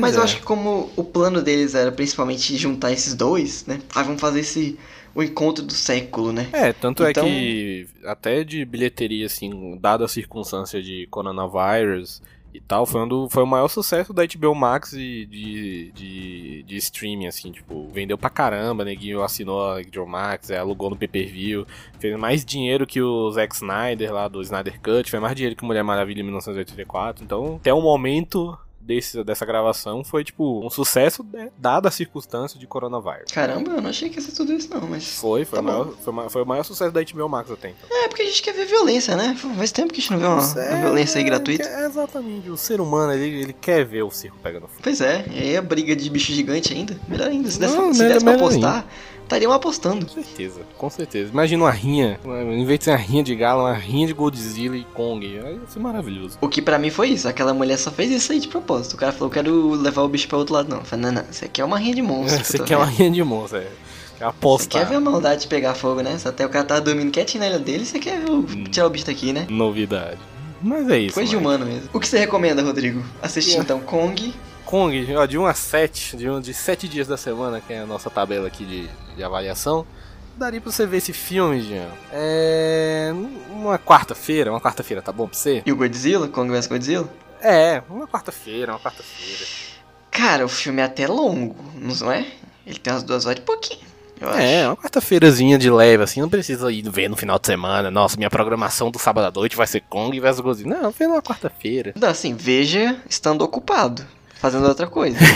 [0.00, 0.24] Mas eu é.
[0.24, 3.80] acho que como o plano deles era principalmente juntar esses dois, né?
[3.94, 4.78] Ah, vamos fazer esse
[5.14, 6.48] o encontro do século, né?
[6.52, 12.22] É, tanto Então- é que até de bilheteria, assim, dada a circunstância de coronavírus
[12.54, 16.62] e tal, foi, um do- foi o maior sucesso da HBO Max e de, de,
[16.62, 20.96] de streaming, assim, tipo, vendeu pra caramba, neguinho assinou a HBO Max, é, alugou no
[20.96, 21.66] pay-per-view,
[21.98, 25.64] fez mais dinheiro que o Zack Snyder lá do Snyder Cut, fez mais dinheiro que
[25.64, 28.56] Mulher Maravilha em 1984, então até o momento
[28.88, 33.30] desse, dessa gravação foi, tipo, um sucesso, né, dada a circunstância de coronavírus.
[33.30, 35.06] Caramba, eu não achei que ia ser tudo isso não, mas...
[35.18, 37.86] Foi, foi, Tá o maior, foi, foi o maior sucesso da HBO Max até então.
[38.04, 39.36] É, porque a gente quer ver violência, né?
[39.56, 40.36] Faz tempo que a gente não vê uma,
[40.70, 41.64] uma violência aí gratuita.
[41.68, 42.48] É, exatamente.
[42.48, 44.80] O ser humano, ele, ele quer ver o circo pegando fogo.
[44.82, 46.96] Pois é, e aí a briga de bicho gigante ainda.
[47.06, 48.86] Melhor ainda, se desse, Não, se melhor- desse pra melhor apostar,
[49.28, 50.06] estariam apostando.
[50.06, 51.30] Com certeza, com certeza.
[51.32, 54.76] Imagina uma rinha, em vez de ser uma rinha de galo, uma rinha de Godzilla
[54.76, 55.24] e Kong.
[55.26, 56.38] Aí ia ser maravilhoso.
[56.40, 58.94] O que pra mim foi isso, aquela mulher só fez isso aí de propósito.
[58.94, 60.68] O cara falou, quero levar o bicho pra outro lado.
[60.68, 62.42] Não, eu falei, não, não, isso aqui é uma rinha de monstro.
[62.54, 63.62] eu tô quer uma rinha de monstro, é.
[64.18, 64.82] Quer Você apostar.
[64.82, 66.18] quer ver a maldade de pegar fogo, né?
[66.18, 68.64] Se até o cara tá dormindo quietinho na ilha dele, você quer ver o- Hum.
[68.64, 69.46] tirar o bicho daqui, né?
[69.48, 70.18] Novidade.
[70.60, 71.14] Mas é isso.
[71.14, 71.48] Coisa de mano.
[71.58, 71.88] humano mesmo.
[71.92, 73.00] O que você recomenda, Rodrigo?
[73.22, 73.64] Assistir Yeah.
[73.64, 74.34] então Kong.
[74.68, 77.78] Kong, ó, de 1 a 7, de, um, de 7 dias da semana, que é
[77.78, 79.86] a nossa tabela aqui de, de avaliação.
[80.36, 81.88] Daria pra você ver esse filme, Jean.
[82.12, 83.10] É.
[83.48, 85.62] Uma quarta-feira, uma quarta-feira, tá bom pra você?
[85.64, 87.08] E o Godzilla, Kong vs Godzilla?
[87.40, 89.46] É, uma quarta-feira, uma quarta-feira.
[90.10, 92.26] Cara, o filme é até longo, não é?
[92.66, 93.80] Ele tem umas duas horas e pouquinho,
[94.20, 97.90] eu É, uma quarta-feirazinha de leve, assim, não precisa ir ver no final de semana.
[97.90, 100.76] Nossa, minha programação do sábado à noite vai ser Kong vs Godzilla.
[100.76, 101.94] Não, vê numa quarta-feira.
[101.96, 104.04] Não, assim, veja estando ocupado,
[104.38, 105.18] fazendo outra coisa.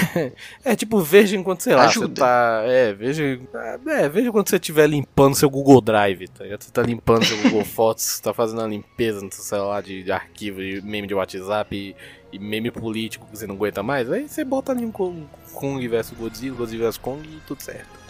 [0.64, 2.06] É, tipo, veja enquanto, sei lá, Ajuda.
[2.06, 2.62] você tá.
[2.64, 3.40] É, veja.
[3.86, 6.62] É, veja quando você estiver limpando seu Google Drive, tá ligado?
[6.62, 10.12] Você tá limpando seu Google Fotos, tá fazendo uma limpeza no seu celular de, de
[10.12, 11.96] arquivo, de meme de WhatsApp e,
[12.32, 14.10] e meme político que você não aguenta mais.
[14.10, 18.01] Aí você bota ali um Kong vs Godzilla, Godzilla vs Kong e tudo certo.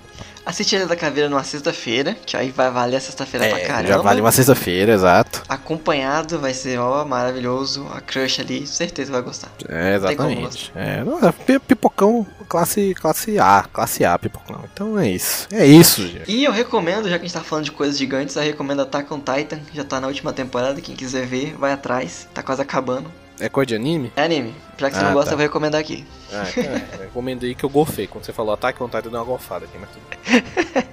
[0.44, 3.84] Assiste Ilha da Caveira numa sexta-feira, que aí vai valer a sexta-feira pra caramba.
[3.84, 5.40] É, já vale uma sexta-feira, exato.
[5.48, 7.86] Acompanhado, vai ser, ó, maravilhoso.
[7.94, 9.48] A crush ali, certeza vai gostar.
[9.68, 10.72] É, exatamente.
[10.74, 14.64] É, não, é pi- pipocão classe, classe A, classe A, pipocão.
[14.72, 15.46] Então é isso.
[15.52, 16.28] É isso, gente.
[16.30, 19.14] E eu recomendo, já que a gente tá falando de coisas gigantes, eu recomendo Attack
[19.14, 20.80] on Titan, que já tá na última temporada.
[20.80, 23.08] Quem quiser ver, vai atrás, tá quase acabando.
[23.44, 24.12] É coisa de anime?
[24.16, 25.32] É anime, já que você Ah, não gosta, tá.
[25.34, 26.04] eu vou recomendar aqui.
[26.32, 26.84] Ah, então é.
[27.02, 28.06] Recomendo aí que eu golfei.
[28.06, 30.86] Quando você falou ataque, vontade de dar uma golfada aqui, mas tudo.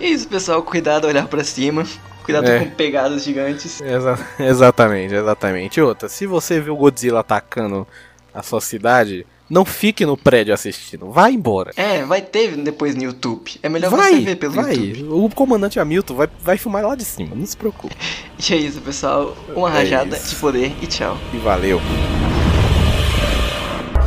[0.00, 1.84] É isso, pessoal, cuidado, olhar pra cima.
[2.24, 2.58] Cuidado É.
[2.58, 3.80] com pegadas gigantes.
[3.80, 5.78] Exa- exatamente, exatamente.
[5.80, 7.86] E outra, se você vê o Godzilla atacando
[8.34, 11.10] a sua cidade, não fique no prédio assistindo.
[11.10, 11.72] Vai embora.
[11.76, 13.52] É, vai ter depois no YouTube.
[13.62, 14.74] É melhor vai, você ver pelo vai.
[14.74, 15.08] YouTube.
[15.10, 17.94] O comandante Hamilton vai, vai filmar lá de cima, não se preocupe.
[18.48, 19.36] E é isso, pessoal.
[19.56, 20.28] Uma É rajada isso.
[20.30, 21.18] de poder e tchau.
[21.34, 21.80] E valeu.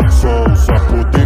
[0.09, 1.20] Só usa poder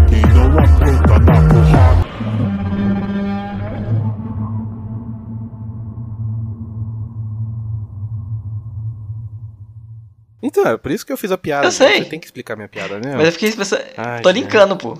[10.46, 11.68] Então, é por isso que eu fiz a piada.
[11.68, 12.04] Eu sei.
[12.04, 13.16] Você tem que explicar minha piada, né?
[13.16, 13.84] Mas eu fiquei pensando.
[13.98, 14.44] Ai, Tô gente.
[14.44, 14.98] linkando, pô.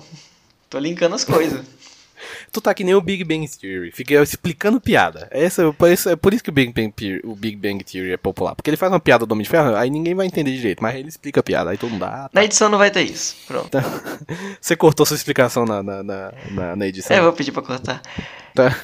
[0.68, 1.64] Tô linkando as coisas.
[2.50, 5.28] Tu tá que nem o Big Bang Theory, fica explicando piada.
[5.30, 7.84] Essa, é por isso, é por isso que o Big, Bang Theory, o Big Bang
[7.84, 8.54] Theory é popular.
[8.54, 10.94] Porque ele faz uma piada do Homem de Ferro, aí ninguém vai entender direito, mas
[10.96, 12.30] ele explica a piada, aí todo mundo dá.
[12.32, 13.36] Na edição não vai ter isso.
[13.46, 13.68] Pronto.
[14.60, 17.14] Você cortou sua explicação na, na, na, na- na edição.
[17.14, 18.00] É, eu vou pedir pra cortar.
[18.54, 18.74] Tá.